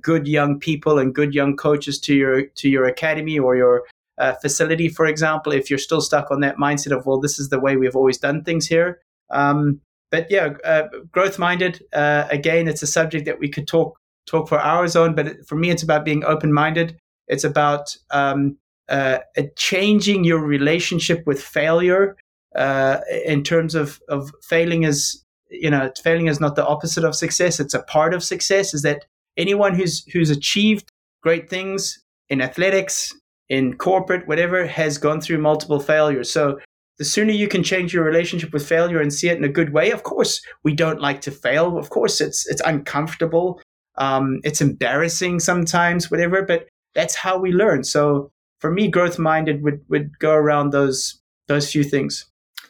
good 0.00 0.26
young 0.26 0.58
people 0.58 0.98
and 0.98 1.14
good 1.14 1.34
young 1.34 1.56
coaches 1.56 1.98
to 1.98 2.14
your 2.14 2.46
to 2.46 2.68
your 2.68 2.84
academy 2.84 3.38
or 3.38 3.56
your 3.56 3.84
uh, 4.20 4.34
facility, 4.34 4.88
for 4.88 5.06
example, 5.06 5.50
if 5.50 5.70
you're 5.70 5.78
still 5.78 6.02
stuck 6.02 6.30
on 6.30 6.40
that 6.40 6.58
mindset 6.58 6.96
of 6.96 7.06
well, 7.06 7.18
this 7.18 7.38
is 7.38 7.48
the 7.48 7.58
way 7.58 7.76
we've 7.76 7.96
always 7.96 8.18
done 8.18 8.44
things 8.44 8.66
here. 8.66 9.00
Um, 9.30 9.80
but 10.10 10.26
yeah, 10.30 10.54
uh, 10.64 10.88
growth 11.12 11.38
minded. 11.38 11.82
Uh, 11.92 12.26
again, 12.30 12.68
it's 12.68 12.82
a 12.82 12.86
subject 12.86 13.24
that 13.26 13.38
we 13.38 13.48
could 13.48 13.68
talk 13.68 13.98
talk 14.26 14.48
for 14.48 14.60
hours 14.60 14.96
on. 14.96 15.14
But 15.14 15.46
for 15.46 15.56
me, 15.56 15.70
it's 15.70 15.82
about 15.82 16.04
being 16.04 16.24
open 16.24 16.52
minded. 16.52 16.98
It's 17.28 17.44
about 17.44 17.96
um, 18.10 18.56
uh, 18.88 19.18
changing 19.56 20.24
your 20.24 20.40
relationship 20.40 21.26
with 21.26 21.40
failure 21.40 22.16
uh, 22.56 22.98
in 23.24 23.42
terms 23.42 23.74
of 23.74 24.00
of 24.08 24.30
failing 24.42 24.82
is 24.82 25.24
you 25.50 25.70
know 25.70 25.90
failing 26.02 26.26
is 26.26 26.40
not 26.40 26.56
the 26.56 26.66
opposite 26.66 27.04
of 27.04 27.14
success. 27.14 27.60
It's 27.60 27.74
a 27.74 27.82
part 27.82 28.14
of 28.14 28.24
success. 28.24 28.74
Is 28.74 28.82
that 28.82 29.04
anyone 29.36 29.74
who's 29.74 30.04
who's 30.12 30.30
achieved 30.30 30.90
great 31.22 31.48
things 31.48 32.02
in 32.28 32.40
athletics, 32.40 33.14
in 33.48 33.76
corporate, 33.76 34.26
whatever, 34.26 34.66
has 34.66 34.98
gone 34.98 35.20
through 35.20 35.38
multiple 35.38 35.80
failures. 35.80 36.30
So 36.30 36.58
the 37.00 37.04
sooner 37.06 37.32
you 37.32 37.48
can 37.48 37.62
change 37.62 37.94
your 37.94 38.04
relationship 38.04 38.52
with 38.52 38.68
failure 38.68 39.00
and 39.00 39.10
see 39.10 39.30
it 39.30 39.38
in 39.38 39.42
a 39.42 39.48
good 39.48 39.72
way. 39.72 39.90
Of 39.90 40.02
course, 40.02 40.42
we 40.64 40.74
don't 40.74 41.00
like 41.00 41.22
to 41.22 41.30
fail. 41.30 41.78
Of 41.78 41.88
course, 41.88 42.20
it's 42.20 42.46
it's 42.46 42.60
uncomfortable. 42.60 43.58
Um, 43.96 44.40
it's 44.44 44.60
embarrassing 44.60 45.40
sometimes, 45.40 46.10
whatever. 46.10 46.42
But 46.42 46.68
that's 46.94 47.14
how 47.14 47.38
we 47.38 47.52
learn. 47.52 47.84
So 47.84 48.30
for 48.58 48.70
me, 48.70 48.88
growth 48.88 49.18
minded 49.18 49.62
would 49.62 49.80
would 49.88 50.18
go 50.18 50.34
around 50.34 50.70
those 50.70 51.18
those 51.48 51.72
few 51.72 51.84
things. 51.84 52.26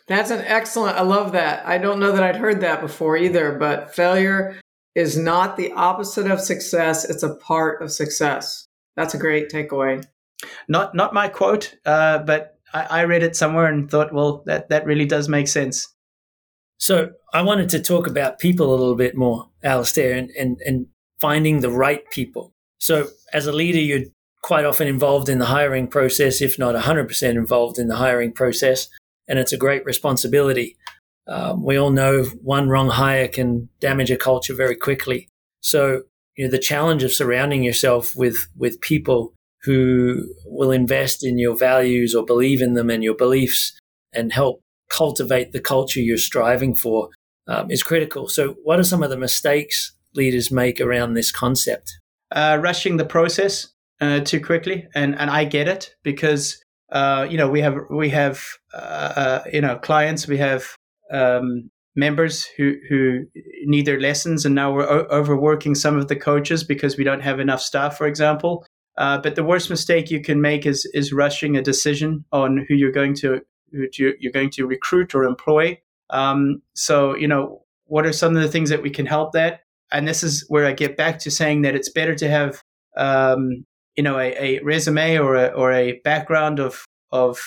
That's 0.07 0.31
an 0.31 0.45
excellent. 0.47 0.97
I 0.97 1.03
love 1.03 1.33
that. 1.33 1.67
I 1.67 1.79
don't 1.79 1.99
know 1.99 2.13
that 2.13 2.23
I'd 2.23 2.37
heard 2.37 2.61
that 2.61 2.81
before 2.81 3.17
either. 3.17 3.59
But 3.59 3.97
failure 3.97 4.61
is 4.95 5.19
not 5.19 5.57
the 5.57 5.73
opposite 5.73 6.31
of 6.31 6.41
success. 6.41 7.05
It's 7.05 7.25
a 7.25 7.35
part 7.35 7.83
of 7.83 7.91
success. 7.91 8.69
That's 8.95 9.15
a 9.15 9.19
great 9.19 9.51
takeaway. 9.51 10.07
Not 10.69 10.95
not 10.95 11.13
my 11.13 11.27
quote, 11.27 11.75
uh, 11.85 12.19
but 12.19 12.60
I, 12.73 12.83
I 13.01 13.05
read 13.05 13.23
it 13.23 13.37
somewhere 13.37 13.67
and 13.67 13.91
thought, 13.91 14.13
well, 14.13 14.43
that 14.47 14.69
that 14.69 14.87
really 14.87 15.07
does 15.07 15.29
make 15.29 15.49
sense. 15.49 15.89
So 16.79 17.11
I 17.35 17.43
wanted 17.43 17.69
to 17.71 17.83
talk 17.83 18.07
about 18.07 18.39
people 18.39 18.71
a 18.71 18.77
little 18.77 18.97
bit 18.97 19.15
more, 19.15 19.51
Allistair, 19.63 20.17
and, 20.17 20.31
and, 20.31 20.59
and 20.65 20.87
finding 21.21 21.61
the 21.61 21.71
right 21.71 22.03
people. 22.11 22.55
So 22.79 23.09
as 23.35 23.47
a 23.47 23.53
leader, 23.53 23.79
you're 23.79 24.07
quite 24.43 24.65
often 24.65 24.89
involved 24.89 25.29
in 25.29 25.39
the 25.39 25.47
hiring 25.47 25.87
process, 25.87 26.41
if 26.41 26.59
not 26.59 26.75
100% 26.75 27.23
involved 27.31 27.79
in 27.79 27.89
the 27.89 27.97
hiring 27.97 28.33
process. 28.33 28.89
And 29.29 29.39
it's 29.39 29.53
a 29.53 29.59
great 29.59 29.85
responsibility. 29.85 30.77
Um, 31.29 31.63
we 31.63 31.77
all 31.77 31.91
know 31.91 32.25
one 32.43 32.71
wrong 32.71 32.89
hire 32.89 33.29
can 33.29 33.69
damage 33.81 34.11
a 34.11 34.17
culture 34.17 34.55
very 34.55 34.75
quickly. 34.75 35.29
So, 35.61 36.05
you 36.35 36.47
know, 36.47 36.51
the 36.51 36.59
challenge 36.59 37.03
of 37.03 37.13
surrounding 37.13 37.63
yourself 37.63 38.17
with, 38.17 38.49
with 38.57 38.81
people 38.81 39.35
who 39.63 40.27
will 40.47 40.71
invest 40.71 41.25
in 41.25 41.39
your 41.39 41.57
values 41.57 42.15
or 42.15 42.25
believe 42.25 42.63
in 42.63 42.75
them 42.75 42.91
and 42.91 43.05
your 43.05 43.15
beliefs 43.15 43.79
and 44.13 44.33
help 44.33 44.61
cultivate 44.89 45.53
the 45.53 45.61
culture 45.61 46.01
you're 46.01 46.19
striving 46.19 46.75
for 46.75 47.09
um, 47.47 47.71
is 47.71 47.83
critical. 47.83 48.29
So, 48.29 48.57
what 48.65 48.79
are 48.79 48.85
some 48.85 49.03
of 49.03 49.11
the 49.11 49.17
mistakes 49.17 49.93
leaders 50.15 50.51
make 50.51 50.81
around 50.81 51.15
this 51.15 51.33
concept? 51.33 51.99
Uh, 52.33 52.59
rushing 52.61 52.97
the 52.97 53.05
process 53.05 53.69
uh, 54.01 54.21
too 54.21 54.41
quickly, 54.41 54.87
and 54.95 55.19
and 55.19 55.31
I 55.31 55.45
get 55.45 55.69
it 55.69 55.95
because 56.03 56.63
uh, 56.93 57.27
you 57.29 57.37
know 57.37 57.49
we 57.49 57.61
have 57.61 57.77
we 57.91 58.09
have 58.11 58.45
uh, 58.75 58.77
uh, 58.77 59.45
you 59.53 59.61
know 59.61 59.77
clients, 59.77 60.27
we 60.27 60.39
have 60.39 60.65
um, 61.13 61.71
members 61.97 62.45
who 62.57 62.75
who 62.89 63.27
need 63.65 63.87
their 63.87 64.01
lessons, 64.01 64.45
and 64.45 64.55
now 64.55 64.73
we're 64.73 64.89
o- 64.89 65.07
overworking 65.11 65.75
some 65.75 65.97
of 65.97 66.09
the 66.09 66.17
coaches 66.17 66.65
because 66.65 66.97
we 66.97 67.05
don't 67.05 67.23
have 67.23 67.41
enough 67.41 67.61
staff, 67.61 67.97
for 67.97 68.07
example. 68.07 68.65
Uh, 69.01 69.19
but 69.19 69.35
the 69.35 69.43
worst 69.45 69.71
mistake 69.71 70.11
you 70.11 70.21
can 70.21 70.41
make 70.41 70.67
is 70.67 70.89
is 70.95 71.13
rushing 71.13 71.57
a 71.57 71.63
decision 71.63 72.25
on 72.33 72.65
who 72.69 72.75
you're 72.75 72.93
going 72.93 73.15
to 73.15 73.41
who 73.73 73.87
you're 73.99 74.33
going 74.33 74.51
to 74.51 74.67
recruit 74.67 75.15
or 75.15 75.25
employ. 75.25 75.77
Um, 76.11 76.63
so 76.75 77.17
you 77.17 77.27
know 77.27 77.63
what 77.87 78.07
are 78.07 78.13
some 78.13 78.37
of 78.37 78.43
the 78.43 78.49
things 78.49 78.71
that 78.71 78.83
we 78.83 78.91
can 78.91 79.07
help 79.07 79.33
that 79.33 79.61
and 79.93 80.07
this 80.07 80.23
is 80.23 80.45
where 80.49 80.67
I 80.67 80.73
get 80.73 80.97
back 80.97 81.19
to 81.21 81.31
saying 81.31 81.63
that 81.63 81.75
it's 81.75 81.91
better 81.91 82.15
to 82.15 82.29
have 82.29 82.63
um, 82.97 83.65
you 83.97 84.03
know 84.03 84.19
a, 84.19 84.35
a, 84.39 84.61
resume 84.63 85.19
or 85.19 85.35
a 85.35 85.47
or 85.49 85.73
a 85.73 86.01
background 86.05 86.59
of 86.59 86.85
of 87.11 87.41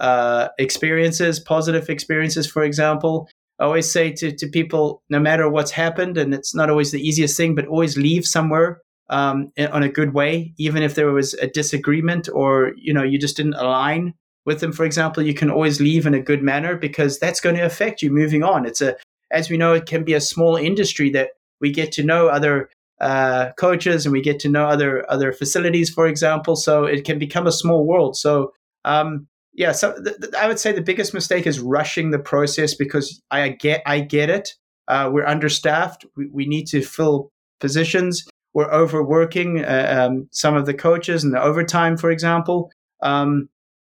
uh, 0.00 0.48
experiences, 0.58 1.40
positive 1.40 1.88
experiences, 1.88 2.46
for 2.46 2.62
example. 2.62 3.28
I 3.58 3.64
always 3.64 3.90
say 3.90 4.12
to, 4.12 4.32
to 4.32 4.46
people, 4.48 5.02
no 5.08 5.18
matter 5.18 5.48
what's 5.48 5.70
happened, 5.70 6.18
and 6.18 6.34
it's 6.34 6.54
not 6.54 6.68
always 6.68 6.92
the 6.92 7.00
easiest 7.00 7.38
thing, 7.38 7.54
but 7.54 7.66
always 7.66 7.96
leave 7.96 8.26
somewhere 8.26 8.82
um, 9.08 9.52
on 9.72 9.82
a 9.82 9.88
good 9.88 10.14
way, 10.14 10.52
even 10.58 10.82
if 10.82 10.94
there 10.94 11.12
was 11.12 11.34
a 11.34 11.46
disagreement 11.46 12.28
or 12.32 12.72
you 12.76 12.92
know 12.92 13.02
you 13.02 13.18
just 13.18 13.36
didn't 13.36 13.54
align 13.54 14.14
with 14.44 14.60
them. 14.60 14.72
For 14.72 14.84
example, 14.84 15.22
you 15.22 15.34
can 15.34 15.50
always 15.50 15.80
leave 15.80 16.06
in 16.06 16.14
a 16.14 16.20
good 16.20 16.42
manner 16.42 16.76
because 16.76 17.18
that's 17.18 17.40
going 17.40 17.56
to 17.56 17.62
affect 17.62 18.02
you 18.02 18.10
moving 18.10 18.42
on. 18.42 18.66
It's 18.66 18.80
a 18.80 18.96
as 19.30 19.50
we 19.50 19.56
know, 19.56 19.72
it 19.74 19.86
can 19.86 20.04
be 20.04 20.14
a 20.14 20.20
small 20.20 20.56
industry 20.56 21.10
that 21.10 21.30
we 21.60 21.72
get 21.72 21.92
to 21.92 22.02
know 22.02 22.28
other 22.28 22.70
uh, 23.00 23.50
coaches 23.58 24.06
and 24.06 24.12
we 24.12 24.22
get 24.22 24.38
to 24.40 24.48
know 24.48 24.66
other 24.66 25.08
other 25.10 25.32
facilities, 25.32 25.90
for 25.90 26.06
example. 26.06 26.56
So 26.56 26.84
it 26.84 27.04
can 27.04 27.18
become 27.18 27.46
a 27.46 27.52
small 27.52 27.86
world. 27.86 28.16
So 28.16 28.52
um, 28.84 29.26
yeah, 29.52 29.72
so 29.72 29.94
th- 30.02 30.16
th- 30.20 30.34
I 30.34 30.46
would 30.46 30.58
say 30.58 30.72
the 30.72 30.80
biggest 30.80 31.14
mistake 31.14 31.46
is 31.46 31.60
rushing 31.60 32.10
the 32.10 32.18
process 32.18 32.74
because 32.74 33.20
I 33.30 33.48
get 33.50 33.82
I 33.86 34.00
get 34.00 34.30
it. 34.30 34.54
Uh, 34.88 35.10
we're 35.12 35.26
understaffed. 35.26 36.06
We, 36.16 36.28
we 36.32 36.46
need 36.46 36.66
to 36.68 36.82
fill 36.82 37.30
positions. 37.58 38.26
We're 38.56 38.72
overworking 38.72 39.62
uh, 39.62 40.06
um, 40.08 40.28
some 40.32 40.56
of 40.56 40.64
the 40.64 40.72
coaches 40.72 41.24
and 41.24 41.34
the 41.34 41.42
overtime, 41.42 41.98
for 41.98 42.10
example. 42.10 42.72
Um, 43.02 43.50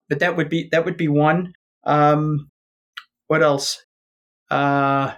but 0.09 0.21
that 0.21 0.39
would 0.39 0.49
be 0.49 0.71
that 0.73 0.87
would 0.87 0.97
be 0.97 1.07
one. 1.07 1.53
Um, 1.85 2.51
what 3.27 3.43
else? 3.43 3.85
Uh, 4.51 5.13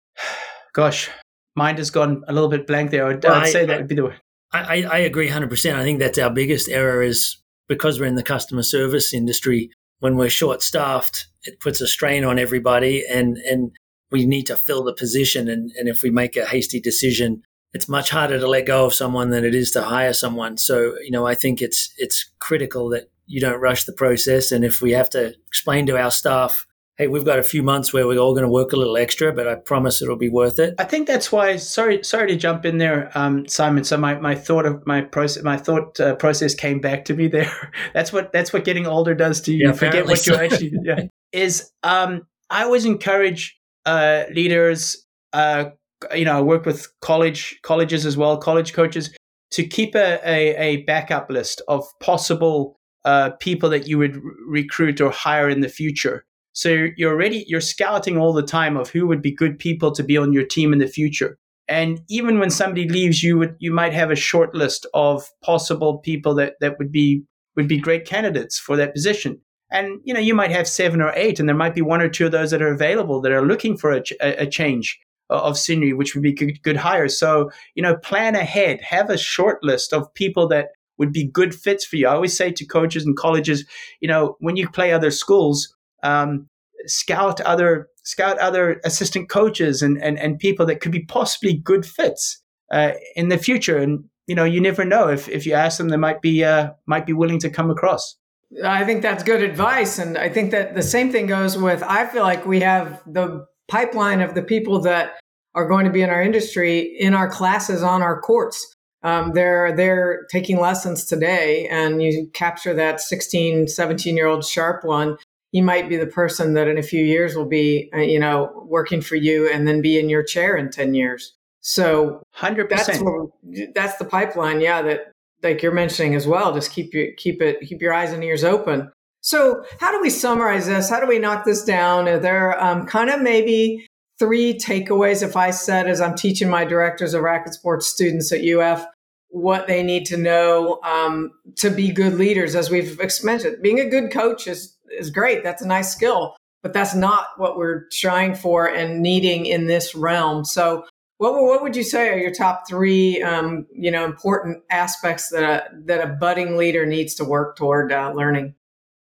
gosh, 0.74 1.08
mind 1.56 1.78
has 1.78 1.88
gone 1.88 2.22
a 2.28 2.34
little 2.34 2.50
bit 2.50 2.66
blank 2.66 2.90
there. 2.90 3.06
I'd, 3.06 3.24
well, 3.24 3.36
I'd 3.36 3.48
say 3.48 3.62
I, 3.62 3.64
that 3.64 3.78
would 3.78 3.88
be 3.88 3.94
the 3.94 4.04
way. 4.04 4.16
I, 4.52 4.82
I 4.82 4.98
agree 4.98 5.30
100%. 5.30 5.74
I 5.74 5.82
think 5.82 5.98
that's 5.98 6.18
our 6.18 6.28
biggest 6.28 6.68
error 6.68 7.02
is 7.02 7.38
because 7.68 7.98
we're 7.98 8.04
in 8.04 8.16
the 8.16 8.22
customer 8.22 8.62
service 8.62 9.14
industry, 9.14 9.70
when 10.00 10.18
we're 10.18 10.28
short 10.28 10.60
staffed, 10.60 11.28
it 11.44 11.60
puts 11.60 11.80
a 11.80 11.88
strain 11.88 12.24
on 12.24 12.38
everybody 12.38 13.06
and, 13.10 13.38
and 13.38 13.72
we 14.10 14.26
need 14.26 14.46
to 14.48 14.56
fill 14.58 14.84
the 14.84 14.92
position. 14.92 15.48
And, 15.48 15.70
and 15.78 15.88
if 15.88 16.02
we 16.02 16.10
make 16.10 16.36
a 16.36 16.44
hasty 16.44 16.78
decision, 16.78 17.42
it's 17.72 17.88
much 17.88 18.10
harder 18.10 18.38
to 18.38 18.46
let 18.46 18.66
go 18.66 18.84
of 18.84 18.94
someone 18.94 19.30
than 19.30 19.44
it 19.44 19.54
is 19.54 19.70
to 19.72 19.82
hire 19.82 20.12
someone. 20.12 20.58
So, 20.58 20.94
you 21.02 21.10
know, 21.10 21.26
I 21.26 21.34
think 21.34 21.62
it's, 21.62 21.92
it's 21.96 22.30
critical 22.38 22.88
that 22.90 23.10
you 23.26 23.40
don't 23.40 23.60
rush 23.60 23.84
the 23.84 23.92
process. 23.92 24.52
And 24.52 24.64
if 24.64 24.82
we 24.82 24.92
have 24.92 25.08
to 25.10 25.34
explain 25.48 25.86
to 25.86 25.96
our 25.96 26.10
staff, 26.10 26.66
hey, 26.98 27.06
we've 27.06 27.24
got 27.24 27.38
a 27.38 27.42
few 27.42 27.62
months 27.62 27.92
where 27.92 28.06
we're 28.06 28.18
all 28.18 28.32
going 28.32 28.44
to 28.44 28.50
work 28.50 28.72
a 28.72 28.76
little 28.76 28.96
extra, 28.96 29.32
but 29.32 29.48
I 29.48 29.54
promise 29.54 30.02
it'll 30.02 30.16
be 30.16 30.28
worth 30.28 30.58
it. 30.58 30.74
I 30.78 30.84
think 30.84 31.06
that's 31.06 31.32
why. 31.32 31.56
Sorry, 31.56 32.04
sorry 32.04 32.28
to 32.28 32.36
jump 32.36 32.64
in 32.64 32.78
there, 32.78 33.10
um, 33.16 33.48
Simon. 33.48 33.84
So 33.84 33.96
my, 33.96 34.14
my 34.16 34.34
thought 34.34 34.66
of 34.66 34.86
my 34.86 35.00
process, 35.00 35.42
my 35.42 35.56
thought 35.56 35.98
uh, 35.98 36.14
process 36.16 36.54
came 36.54 36.80
back 36.80 37.04
to 37.06 37.14
me 37.14 37.28
there. 37.28 37.50
that's 37.94 38.12
what 38.12 38.32
that's 38.32 38.52
what 38.52 38.64
getting 38.64 38.86
older 38.86 39.14
does 39.14 39.40
to 39.42 39.52
you. 39.52 39.64
Yeah, 39.64 39.68
you 39.68 39.74
forget 39.74 40.06
what 40.06 40.26
you 40.26 40.34
actually 40.34 40.72
yeah. 40.84 41.04
is. 41.32 41.72
Um, 41.82 42.26
I 42.50 42.64
always 42.64 42.84
encourage 42.84 43.58
uh, 43.86 44.24
leaders. 44.30 45.06
Uh, 45.32 45.70
you 46.14 46.24
know, 46.24 46.38
I 46.38 46.40
work 46.40 46.66
with 46.66 46.88
college 47.00 47.58
colleges 47.62 48.06
as 48.06 48.16
well, 48.16 48.36
college 48.36 48.72
coaches, 48.72 49.14
to 49.52 49.66
keep 49.66 49.94
a, 49.94 50.20
a, 50.24 50.56
a 50.56 50.76
backup 50.84 51.30
list 51.30 51.62
of 51.68 51.84
possible 52.00 52.78
uh, 53.04 53.30
people 53.40 53.68
that 53.70 53.86
you 53.86 53.98
would 53.98 54.20
recruit 54.46 55.00
or 55.00 55.10
hire 55.10 55.48
in 55.48 55.60
the 55.60 55.68
future 55.68 56.24
so 56.52 56.88
you're 56.96 57.12
already 57.12 57.44
you're 57.48 57.60
scouting 57.60 58.18
all 58.18 58.32
the 58.32 58.42
time 58.42 58.76
of 58.76 58.90
who 58.90 59.06
would 59.06 59.22
be 59.22 59.34
good 59.34 59.58
people 59.58 59.92
to 59.92 60.02
be 60.02 60.16
on 60.16 60.32
your 60.32 60.44
team 60.44 60.72
in 60.72 60.78
the 60.78 60.86
future. 60.86 61.38
And 61.68 62.00
even 62.08 62.38
when 62.38 62.50
somebody 62.50 62.88
leaves, 62.88 63.22
you 63.22 63.38
would 63.38 63.56
you 63.58 63.72
might 63.72 63.94
have 63.94 64.10
a 64.10 64.16
short 64.16 64.54
list 64.54 64.86
of 64.92 65.24
possible 65.42 65.98
people 65.98 66.34
that, 66.34 66.54
that 66.60 66.78
would 66.78 66.92
be 66.92 67.24
would 67.56 67.68
be 67.68 67.78
great 67.78 68.06
candidates 68.06 68.58
for 68.58 68.76
that 68.76 68.94
position. 68.94 69.40
And 69.70 70.00
you 70.04 70.12
know 70.12 70.20
you 70.20 70.34
might 70.34 70.50
have 70.50 70.68
seven 70.68 71.00
or 71.00 71.12
eight, 71.14 71.40
and 71.40 71.48
there 71.48 71.56
might 71.56 71.74
be 71.74 71.82
one 71.82 72.02
or 72.02 72.08
two 72.08 72.26
of 72.26 72.32
those 72.32 72.50
that 72.50 72.62
are 72.62 72.72
available 72.72 73.20
that 73.22 73.32
are 73.32 73.46
looking 73.46 73.78
for 73.78 73.92
a, 73.92 74.02
a 74.20 74.46
change 74.46 74.98
of 75.34 75.58
scenery, 75.58 75.92
which 75.92 76.14
would 76.14 76.22
be 76.22 76.32
good, 76.32 76.62
good 76.62 76.76
hires. 76.76 77.18
So 77.18 77.50
you 77.74 77.82
know 77.82 77.96
plan 77.96 78.34
ahead, 78.34 78.80
have 78.82 79.10
a 79.10 79.18
short 79.18 79.62
list 79.62 79.92
of 79.92 80.12
people 80.14 80.48
that 80.48 80.68
would 80.98 81.12
be 81.12 81.24
good 81.24 81.54
fits 81.54 81.84
for 81.84 81.96
you. 81.96 82.06
I 82.06 82.14
always 82.14 82.36
say 82.36 82.52
to 82.52 82.64
coaches 82.64 83.04
and 83.04 83.16
colleges, 83.16 83.64
you 84.00 84.08
know, 84.08 84.36
when 84.40 84.56
you 84.56 84.68
play 84.68 84.92
other 84.92 85.10
schools, 85.10 85.74
um, 86.02 86.48
scout 86.86 87.40
other 87.40 87.88
scout 88.04 88.38
other 88.38 88.80
assistant 88.84 89.28
coaches 89.28 89.82
and, 89.82 90.02
and, 90.02 90.18
and 90.18 90.38
people 90.38 90.66
that 90.66 90.80
could 90.80 90.92
be 90.92 91.04
possibly 91.04 91.54
good 91.54 91.86
fits 91.86 92.42
uh, 92.72 92.92
in 93.16 93.28
the 93.28 93.38
future. 93.38 93.78
And 93.78 94.04
you 94.26 94.34
know, 94.34 94.44
you 94.44 94.60
never 94.60 94.84
know 94.84 95.08
if, 95.08 95.28
if 95.28 95.46
you 95.46 95.54
ask 95.54 95.78
them, 95.78 95.88
they 95.88 95.96
might 95.96 96.22
be 96.22 96.44
uh, 96.44 96.70
might 96.86 97.06
be 97.06 97.12
willing 97.12 97.38
to 97.40 97.50
come 97.50 97.70
across. 97.70 98.16
I 98.64 98.84
think 98.84 99.02
that's 99.02 99.22
good 99.22 99.42
advice, 99.42 99.98
and 99.98 100.18
I 100.18 100.28
think 100.28 100.50
that 100.50 100.74
the 100.74 100.82
same 100.82 101.10
thing 101.10 101.26
goes 101.26 101.56
with. 101.56 101.82
I 101.82 102.06
feel 102.06 102.22
like 102.22 102.44
we 102.44 102.60
have 102.60 103.02
the 103.06 103.46
pipeline 103.68 104.20
of 104.20 104.34
the 104.34 104.42
people 104.42 104.80
that 104.82 105.14
are 105.54 105.68
going 105.68 105.84
to 105.84 105.90
be 105.90 106.02
in 106.02 106.10
our 106.10 106.22
industry 106.22 106.80
in 106.98 107.14
our 107.14 107.30
classes 107.30 107.82
on 107.82 108.02
our 108.02 108.20
courts. 108.20 108.76
Um, 109.02 109.32
they're 109.32 109.74
they're 109.74 110.26
taking 110.30 110.60
lessons 110.60 111.04
today, 111.04 111.66
and 111.68 112.02
you 112.02 112.30
capture 112.34 112.74
that 112.74 113.00
16, 113.00 113.68
17 113.68 114.16
year 114.16 114.26
old 114.26 114.44
sharp 114.44 114.84
one 114.84 115.18
he 115.52 115.60
might 115.60 115.88
be 115.88 115.96
the 115.96 116.06
person 116.06 116.54
that 116.54 116.66
in 116.66 116.78
a 116.78 116.82
few 116.82 117.04
years 117.04 117.36
will 117.36 117.46
be, 117.46 117.90
uh, 117.94 117.98
you 117.98 118.18
know, 118.18 118.64
working 118.66 119.02
for 119.02 119.16
you 119.16 119.50
and 119.50 119.68
then 119.68 119.82
be 119.82 119.98
in 119.98 120.08
your 120.08 120.22
chair 120.22 120.56
in 120.56 120.70
10 120.70 120.94
years. 120.94 121.34
So 121.60 122.22
100%. 122.38 122.68
That's, 122.70 122.98
what, 122.98 123.74
that's 123.74 123.96
the 123.98 124.06
pipeline. 124.06 124.62
Yeah. 124.62 124.80
That 124.80 125.12
like 125.42 125.62
you're 125.62 125.72
mentioning 125.72 126.14
as 126.14 126.26
well, 126.26 126.54
just 126.54 126.72
keep 126.72 126.94
your, 126.94 127.08
keep 127.18 127.42
it, 127.42 127.60
keep 127.60 127.82
your 127.82 127.92
eyes 127.92 128.12
and 128.12 128.24
ears 128.24 128.44
open. 128.44 128.90
So, 129.24 129.64
how 129.78 129.92
do 129.92 130.00
we 130.00 130.10
summarize 130.10 130.66
this? 130.66 130.90
How 130.90 130.98
do 130.98 131.06
we 131.06 131.20
knock 131.20 131.44
this 131.44 131.64
down? 131.64 132.08
Are 132.08 132.18
there 132.18 132.60
um, 132.60 132.86
kind 132.86 133.08
of 133.08 133.20
maybe 133.20 133.86
three 134.22 134.54
takeaways 134.54 135.20
if 135.20 135.36
I 135.36 135.50
said, 135.50 135.88
as 135.88 136.00
I'm 136.00 136.14
teaching 136.14 136.48
my 136.48 136.64
directors 136.64 137.12
of 137.12 137.22
racket 137.22 137.54
sports 137.54 137.88
students 137.88 138.30
at 138.30 138.44
UF, 138.44 138.86
what 139.30 139.66
they 139.66 139.82
need 139.82 140.06
to 140.06 140.16
know 140.16 140.78
um, 140.84 141.32
to 141.56 141.70
be 141.70 141.90
good 141.90 142.14
leaders, 142.14 142.54
as 142.54 142.70
we've 142.70 142.96
mentioned. 143.24 143.60
Being 143.60 143.80
a 143.80 143.88
good 143.88 144.12
coach 144.12 144.46
is, 144.46 144.76
is 144.96 145.10
great. 145.10 145.42
That's 145.42 145.60
a 145.60 145.66
nice 145.66 145.90
skill, 145.90 146.36
but 146.62 146.72
that's 146.72 146.94
not 146.94 147.30
what 147.36 147.56
we're 147.56 147.88
trying 147.90 148.36
for 148.36 148.68
and 148.68 149.02
needing 149.02 149.46
in 149.46 149.66
this 149.66 149.92
realm. 149.92 150.44
So, 150.44 150.84
what, 151.18 151.34
what 151.34 151.60
would 151.60 151.74
you 151.74 151.82
say 151.82 152.08
are 152.08 152.18
your 152.18 152.32
top 152.32 152.68
three, 152.68 153.20
um, 153.22 153.66
you 153.74 153.90
know, 153.90 154.04
important 154.04 154.62
aspects 154.70 155.30
that 155.30 155.42
a, 155.42 155.68
that 155.86 156.00
a 156.00 156.12
budding 156.12 156.56
leader 156.56 156.86
needs 156.86 157.16
to 157.16 157.24
work 157.24 157.56
toward 157.56 157.90
uh, 157.90 158.12
learning? 158.14 158.54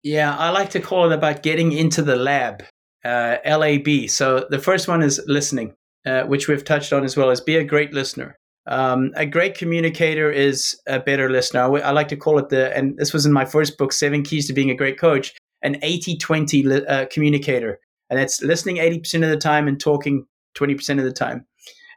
Yeah, 0.03 0.35
I 0.35 0.49
like 0.51 0.71
to 0.71 0.81
call 0.81 1.13
it 1.13 1.15
about 1.15 1.43
getting 1.43 1.73
into 1.73 2.01
the 2.01 2.17
lab, 2.17 2.65
uh, 3.05 3.37
LAB. 3.45 4.09
So 4.09 4.47
the 4.51 4.59
first 4.59 4.89
one 4.89 5.03
is 5.03 5.21
listening, 5.27 5.75
uh, 6.07 6.23
which 6.23 6.49
we've 6.49 6.65
touched 6.65 6.93
on 6.93 7.05
as 7.05 7.17
well 7.17 7.31
as 7.31 7.41
be 7.41 7.57
a 7.57 7.65
great 7.65 7.93
listener. 7.93 8.37
Um, 8.67 9.11
a 9.17 9.27
great 9.27 9.57
communicator 9.57 10.31
is 10.31 10.81
a 10.87 11.01
better 11.01 11.29
listener. 11.29 11.63
I, 11.63 11.91
like 11.91 12.09
to 12.09 12.17
call 12.17 12.39
it 12.39 12.49
the, 12.49 12.77
and 12.77 12.97
this 12.97 13.13
was 13.13 13.27
in 13.27 13.33
my 13.33 13.45
first 13.45 13.77
book, 13.77 13.93
Seven 13.93 14.23
Keys 14.23 14.47
to 14.47 14.53
Being 14.53 14.71
a 14.71 14.75
Great 14.75 14.99
Coach, 14.99 15.35
an 15.63 15.79
80 15.83 16.19
20 16.19 16.63
li- 16.63 16.87
uh, 16.87 17.07
communicator. 17.07 17.81
And 18.09 18.21
it's 18.21 18.43
listening 18.43 18.77
80% 18.77 19.25
of 19.25 19.31
the 19.31 19.37
time 19.37 19.67
and 19.67 19.81
talking 19.81 20.27
20% 20.57 20.99
of 20.99 21.05
the 21.05 21.13
time. 21.13 21.47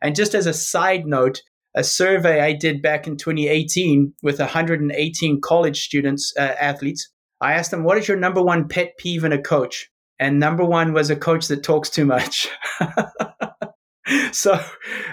And 0.01 0.15
just 0.15 0.33
as 0.33 0.47
a 0.47 0.53
side 0.53 1.05
note, 1.05 1.41
a 1.75 1.83
survey 1.83 2.41
I 2.41 2.53
did 2.53 2.81
back 2.81 3.05
in 3.05 3.17
2018 3.17 4.13
with 4.23 4.39
118 4.39 5.41
college 5.41 5.83
students, 5.83 6.33
uh, 6.37 6.55
athletes, 6.59 7.09
I 7.41 7.53
asked 7.53 7.71
them, 7.71 7.83
What 7.83 7.97
is 7.97 8.07
your 8.07 8.17
number 8.17 8.41
one 8.41 8.67
pet 8.67 8.97
peeve 8.97 9.23
in 9.23 9.33
a 9.33 9.41
coach? 9.41 9.89
And 10.19 10.39
number 10.39 10.63
one 10.63 10.93
was 10.93 11.09
a 11.09 11.15
coach 11.15 11.47
that 11.47 11.63
talks 11.63 11.89
too 11.89 12.05
much. 12.05 12.47
so, 14.31 14.59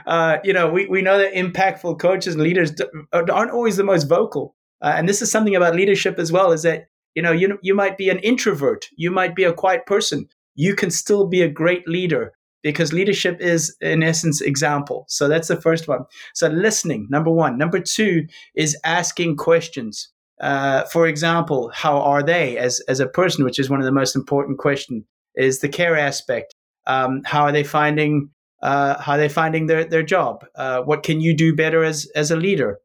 uh, 0.07 0.39
you 0.45 0.53
know, 0.53 0.71
we, 0.71 0.87
we 0.87 1.03
know 1.03 1.19
that 1.19 1.35
impactful 1.35 1.99
coaches 1.99 2.35
and 2.35 2.43
leaders 2.43 2.73
aren't 3.13 3.51
always 3.51 3.77
the 3.77 3.85
most 3.85 4.05
vocal. 4.05 4.55
Uh, 4.81 4.95
and 4.97 5.09
this 5.09 5.23
is 5.23 5.31
something 5.31 5.57
about 5.57 5.75
leadership 5.75 6.19
as 6.19 6.33
well 6.33 6.53
is 6.53 6.63
that, 6.63 6.87
you 7.15 7.23
know, 7.23 7.33
you, 7.33 7.59
you 7.63 7.75
might 7.75 7.99
be 7.99 8.11
an 8.11 8.19
introvert, 8.21 8.89
you 8.97 9.11
might 9.11 9.35
be 9.35 9.45
a 9.45 9.53
quiet 9.53 9.87
person. 9.87 10.29
You 10.55 10.75
can 10.75 10.91
still 10.91 11.27
be 11.27 11.43
a 11.43 11.49
great 11.49 11.87
leader 11.89 12.33
because 12.63 12.93
leadership 12.93 13.41
is, 13.41 13.77
in 13.81 14.03
essence, 14.03 14.41
example. 14.41 15.05
So 15.09 15.29
that's 15.29 15.49
the 15.49 15.61
first 15.61 15.89
one. 15.89 16.05
So 16.35 16.49
listening, 16.49 17.09
number 17.11 17.31
one. 17.31 17.59
Number 17.59 17.81
two 17.81 18.27
is 18.55 18.77
asking 18.85 19.37
questions. 19.37 20.09
Uh, 20.43 20.85
for 20.87 21.07
example, 21.07 21.71
how 21.73 21.99
are 22.01 22.23
they 22.23 22.59
as, 22.59 22.81
as 22.89 22.99
a 23.01 23.07
person, 23.07 23.45
which 23.45 23.61
is 23.61 23.71
one 23.71 23.79
of 23.81 23.87
the 23.87 23.93
most 23.93 24.17
important 24.17 24.59
questions, 24.59 25.05
is 25.37 25.61
the 25.61 25.69
care 25.69 25.97
aspect. 25.97 26.55
Um, 26.87 27.23
how 27.25 27.45
are 27.45 27.53
they 27.53 27.65
finding 27.65 28.31
uh, 28.63 29.01
how 29.01 29.13
are 29.13 29.19
they 29.19 29.29
finding 29.29 29.67
their, 29.67 29.85
their 29.85 30.05
job? 30.05 30.45
Uh, 30.55 30.83
what 30.83 31.03
can 31.03 31.21
you 31.21 31.37
do 31.37 31.55
better 31.55 31.83
as, 31.83 32.09
as 32.15 32.31
a 32.31 32.37
leader? 32.37 32.79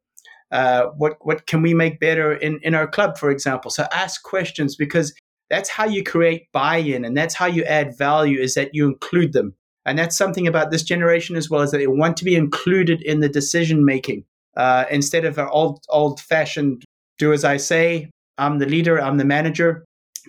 Uh, 0.52 0.88
what 0.98 1.18
what 1.22 1.46
can 1.46 1.62
we 1.62 1.74
make 1.74 2.00
better 2.00 2.34
in, 2.34 2.60
in 2.64 2.74
our 2.74 2.88
club, 2.88 3.18
for 3.18 3.30
example? 3.30 3.70
So 3.70 3.86
ask 3.92 4.24
questions 4.24 4.76
because 4.76 5.14
that's 5.50 5.70
how 5.70 5.86
you 5.86 6.04
create 6.04 6.52
buy-in 6.52 7.06
and 7.06 7.16
that's 7.16 7.36
how 7.36 7.46
you 7.46 7.64
add 7.66 7.98
value 7.98 8.40
is 8.40 8.54
that 8.56 8.74
you 8.74 8.88
include 8.88 9.34
them. 9.34 9.56
And 9.86 10.00
that's 10.00 10.18
something 10.18 10.48
about 10.48 10.72
this 10.72 10.84
generation 10.84 11.36
as 11.36 11.50
well 11.50 11.62
is 11.62 11.72
that 11.72 11.78
they 11.78 11.88
want 11.88 12.18
to 12.18 12.26
be 12.26 12.36
included 12.36 13.02
in 13.02 13.20
the 13.20 13.30
decision 13.30 13.86
making 13.86 14.26
uh, 14.56 14.86
instead 14.90 15.26
of 15.26 15.38
an 15.38 15.48
old 15.52 15.84
old 15.90 16.20
fashioned 16.22 16.84
do 17.18 17.34
as 17.34 17.44
I 17.44 17.58
say. 17.58 18.10
I'm 18.38 18.60
the 18.60 18.66
leader. 18.66 19.02
I'm 19.02 19.18
the 19.18 19.26
manager. 19.26 19.84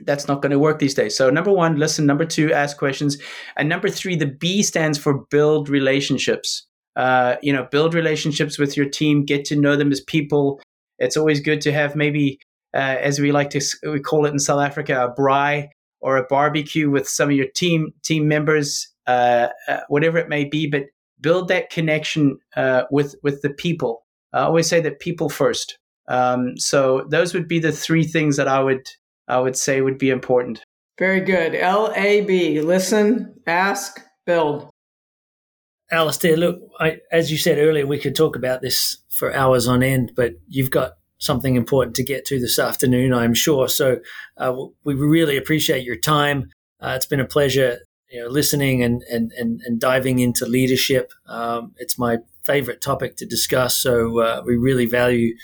That's 0.05 0.29
not 0.29 0.42
going 0.42 0.53
to 0.53 0.59
work 0.59 0.79
these 0.79 0.94
days. 0.94 1.16
So 1.16 1.31
number 1.31 1.53
one, 1.53 1.77
listen. 1.77 2.07
Number 2.07 2.24
two, 2.24 2.53
ask 2.53 2.77
questions. 2.77 3.18
And 3.57 3.68
number 3.68 3.88
three, 3.88 4.16
the 4.16 4.27
B 4.27 4.62
stands 4.62 4.98
for 4.98 5.24
build 5.31 5.68
relationships. 5.68 6.66
Uh, 6.96 7.37
you 7.42 7.53
know, 7.53 7.66
build 7.70 7.94
relationships 7.94 8.59
with 8.59 8.77
your 8.77 8.88
team. 8.88 9.24
Get 9.24 9.44
to 9.46 9.57
know 9.57 9.77
them 9.77 9.92
as 9.92 10.01
people. 10.01 10.61
It's 10.98 11.16
always 11.16 11.40
good 11.40 11.61
to 11.62 11.72
have 11.72 11.94
maybe, 11.94 12.40
uh, 12.74 12.96
as 13.01 13.20
we 13.20 13.33
like 13.33 13.51
to 13.51 13.61
we 13.85 14.01
call 14.01 14.27
it 14.27 14.33
in 14.33 14.38
South 14.38 14.61
Africa, 14.61 15.05
a 15.05 15.20
braai 15.20 15.68
or 16.01 16.16
a 16.16 16.27
barbecue 16.27 16.90
with 16.90 17.09
some 17.09 17.29
of 17.31 17.37
your 17.37 17.46
team 17.55 17.92
team 18.05 18.27
members, 18.29 18.88
uh, 19.07 19.48
uh 19.68 19.81
whatever 19.88 20.18
it 20.18 20.29
may 20.29 20.44
be. 20.44 20.68
But 20.68 20.87
build 21.20 21.48
that 21.48 21.70
connection 21.70 22.38
uh, 22.57 22.85
with 22.90 23.14
with 23.22 23.42
the 23.42 23.51
people. 23.51 24.05
I 24.33 24.42
always 24.42 24.68
say 24.68 24.81
that 24.81 25.01
people 25.01 25.29
first. 25.29 25.79
Um, 26.09 26.57
so 26.57 27.07
those 27.11 27.35
would 27.35 27.47
be 27.47 27.59
the 27.59 27.73
three 27.73 28.05
things 28.05 28.37
that 28.37 28.49
I 28.49 28.61
would 28.61 28.88
I 29.29 29.38
would 29.38 29.57
say 29.57 29.81
would 29.83 29.99
be 29.99 30.11
important. 30.11 30.62
Very 30.99 31.21
good. 31.21 31.55
L 31.55 31.92
A 31.94 32.23
B. 32.23 32.61
Listen, 32.61 33.35
ask, 33.47 34.01
build. 34.27 34.71
Allistair, 35.92 36.37
look, 36.37 36.61
I, 36.81 36.99
as 37.12 37.31
you 37.31 37.38
said 37.38 37.59
earlier, 37.59 37.87
we 37.87 37.99
could 37.99 38.16
talk 38.16 38.37
about 38.37 38.61
this 38.62 38.99
for 39.11 39.35
hours 39.35 39.66
on 39.66 39.83
end, 39.83 40.12
but 40.14 40.33
you've 40.47 40.71
got 40.71 40.92
something 41.18 41.57
important 41.57 41.97
to 41.97 42.05
get 42.05 42.25
to 42.27 42.38
this 42.38 42.59
afternoon, 42.59 43.12
I'm 43.12 43.35
sure. 43.35 43.68
So 43.68 44.01
uh, 44.37 44.55
we 44.85 44.94
really 44.94 45.37
appreciate 45.37 45.85
your 45.85 45.97
time. 45.97 46.51
Uh, 46.81 46.94
it's 46.97 47.07
been 47.07 47.21
a 47.21 47.25
pleasure, 47.27 47.79
you 48.11 48.21
know, 48.21 48.29
listening 48.29 48.83
and 48.83 49.03
and 49.11 49.33
and, 49.37 49.61
and 49.64 49.81
diving 49.81 50.18
into 50.18 50.47
leadership. 50.47 51.12
Um, 51.27 51.75
it's 51.79 51.99
my 51.99 52.18
favorite 52.44 52.81
topic 52.81 53.16
to 53.16 53.27
discuss. 53.27 53.75
So 53.77 54.21
uh, 54.21 54.42
we 54.44 54.57
really 54.57 54.87
value 54.87 55.35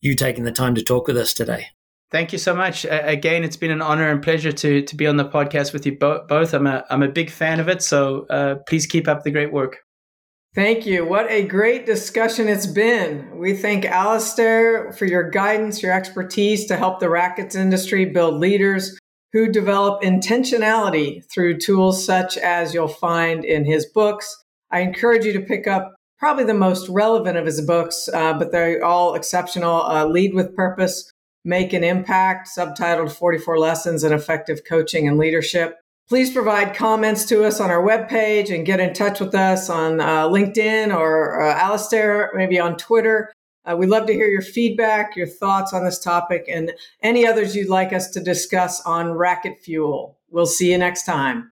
you 0.00 0.14
taking 0.14 0.44
the 0.44 0.52
time 0.52 0.74
to 0.74 0.82
talk 0.82 1.06
with 1.06 1.16
us 1.16 1.34
today. 1.34 1.66
Thank 2.10 2.32
you 2.32 2.38
so 2.38 2.54
much. 2.54 2.84
Uh, 2.84 3.02
again, 3.04 3.44
it's 3.44 3.56
been 3.56 3.70
an 3.70 3.82
honor 3.82 4.10
and 4.10 4.20
pleasure 4.20 4.50
to 4.50 4.82
to 4.82 4.96
be 4.96 5.06
on 5.06 5.16
the 5.16 5.28
podcast 5.28 5.72
with 5.72 5.86
you 5.86 5.96
bo- 5.96 6.24
both. 6.26 6.52
I'm 6.54 6.66
a 6.66 6.84
I'm 6.90 7.02
a 7.02 7.08
big 7.08 7.30
fan 7.30 7.60
of 7.60 7.68
it, 7.68 7.82
so 7.82 8.26
uh, 8.28 8.56
please 8.66 8.86
keep 8.86 9.06
up 9.06 9.22
the 9.22 9.30
great 9.30 9.52
work. 9.52 9.78
Thank 10.52 10.84
you. 10.84 11.06
What 11.06 11.30
a 11.30 11.46
great 11.46 11.86
discussion 11.86 12.48
it's 12.48 12.66
been. 12.66 13.38
We 13.38 13.56
thank 13.56 13.84
Allistair 13.84 14.92
for 14.98 15.04
your 15.04 15.30
guidance, 15.30 15.80
your 15.80 15.92
expertise 15.92 16.66
to 16.66 16.76
help 16.76 16.98
the 16.98 17.08
rackets 17.08 17.54
industry 17.54 18.06
build 18.06 18.40
leaders 18.40 18.98
who 19.32 19.52
develop 19.52 20.02
intentionality 20.02 21.22
through 21.32 21.58
tools 21.58 22.04
such 22.04 22.36
as 22.36 22.74
you'll 22.74 22.88
find 22.88 23.44
in 23.44 23.64
his 23.64 23.86
books. 23.86 24.34
I 24.72 24.80
encourage 24.80 25.24
you 25.24 25.32
to 25.34 25.40
pick 25.40 25.68
up 25.68 25.94
probably 26.20 26.44
the 26.44 26.54
most 26.54 26.88
relevant 26.88 27.38
of 27.38 27.46
his 27.46 27.62
books, 27.62 28.08
uh, 28.12 28.34
but 28.34 28.52
they're 28.52 28.84
all 28.84 29.14
exceptional. 29.14 29.82
Uh, 29.82 30.04
Lead 30.04 30.34
with 30.34 30.54
Purpose, 30.54 31.10
Make 31.44 31.72
an 31.72 31.82
Impact, 31.82 32.48
subtitled 32.54 33.10
44 33.10 33.58
Lessons 33.58 34.04
in 34.04 34.12
Effective 34.12 34.60
Coaching 34.68 35.08
and 35.08 35.18
Leadership. 35.18 35.78
Please 36.08 36.30
provide 36.30 36.74
comments 36.74 37.24
to 37.26 37.44
us 37.44 37.60
on 37.60 37.70
our 37.70 37.82
webpage 37.82 38.54
and 38.54 38.66
get 38.66 38.80
in 38.80 38.92
touch 38.92 39.20
with 39.20 39.34
us 39.34 39.70
on 39.70 40.00
uh, 40.00 40.28
LinkedIn 40.28 40.94
or 40.94 41.40
uh, 41.40 41.54
Allistair, 41.54 42.30
maybe 42.34 42.58
on 42.58 42.76
Twitter. 42.76 43.32
Uh, 43.64 43.76
we'd 43.76 43.88
love 43.88 44.06
to 44.06 44.12
hear 44.12 44.26
your 44.26 44.42
feedback, 44.42 45.16
your 45.16 45.26
thoughts 45.26 45.72
on 45.72 45.84
this 45.84 45.98
topic, 45.98 46.46
and 46.48 46.72
any 47.02 47.26
others 47.26 47.54
you'd 47.54 47.68
like 47.68 47.92
us 47.92 48.10
to 48.10 48.20
discuss 48.20 48.80
on 48.82 49.12
Racquet 49.12 49.60
Fuel. 49.62 50.18
We'll 50.30 50.46
see 50.46 50.72
you 50.72 50.78
next 50.78 51.04
time. 51.04 51.52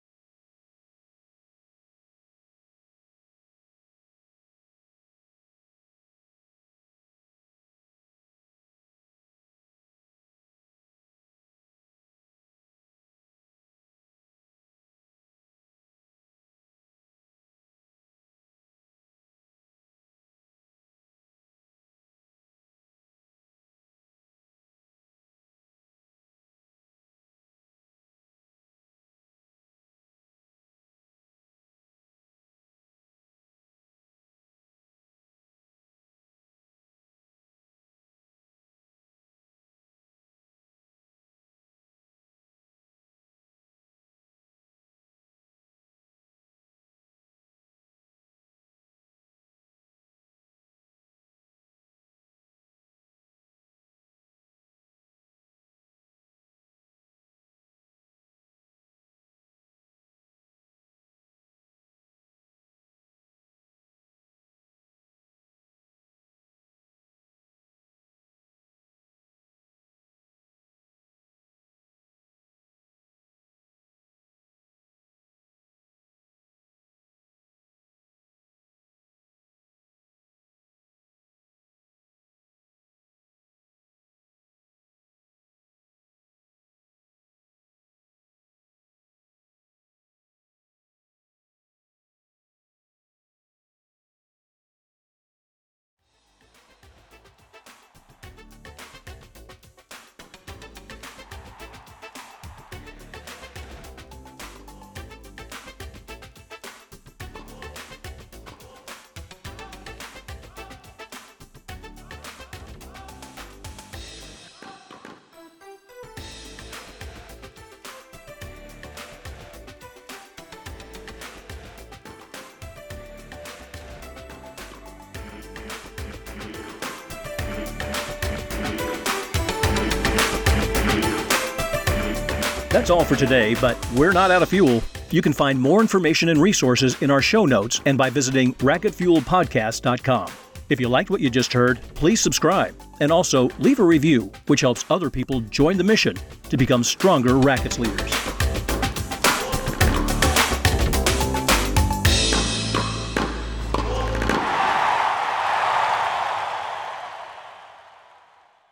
That's 132.74 132.90
all 132.90 133.04
for 133.04 133.14
today, 133.14 133.54
but 133.60 133.78
we're 133.92 134.12
not 134.12 134.32
out 134.32 134.42
of 134.42 134.48
fuel. 134.48 134.82
You 135.12 135.22
can 135.22 135.32
find 135.32 135.60
more 135.60 135.80
information 135.80 136.30
and 136.30 136.42
resources 136.42 137.00
in 137.02 137.08
our 137.08 137.22
show 137.22 137.46
notes 137.46 137.80
and 137.87 137.96
by 137.96 138.10
visiting 138.10 138.52
racquetfuelpodcast.com. 138.54 140.32
If 140.70 140.80
you 140.80 140.88
liked 140.88 141.08
what 141.08 141.20
you 141.20 141.30
just 141.30 141.52
heard, 141.52 141.80
please 141.94 142.20
subscribe 142.20 142.74
and 142.98 143.12
also 143.12 143.48
leave 143.60 143.78
a 143.78 143.84
review, 143.84 144.32
which 144.48 144.62
helps 144.62 144.84
other 144.90 145.08
people 145.08 145.38
join 145.42 145.76
the 145.76 145.84
mission 145.84 146.16
to 146.48 146.56
become 146.56 146.82
stronger 146.82 147.38
rackets 147.38 147.78
leaders. 147.78 148.10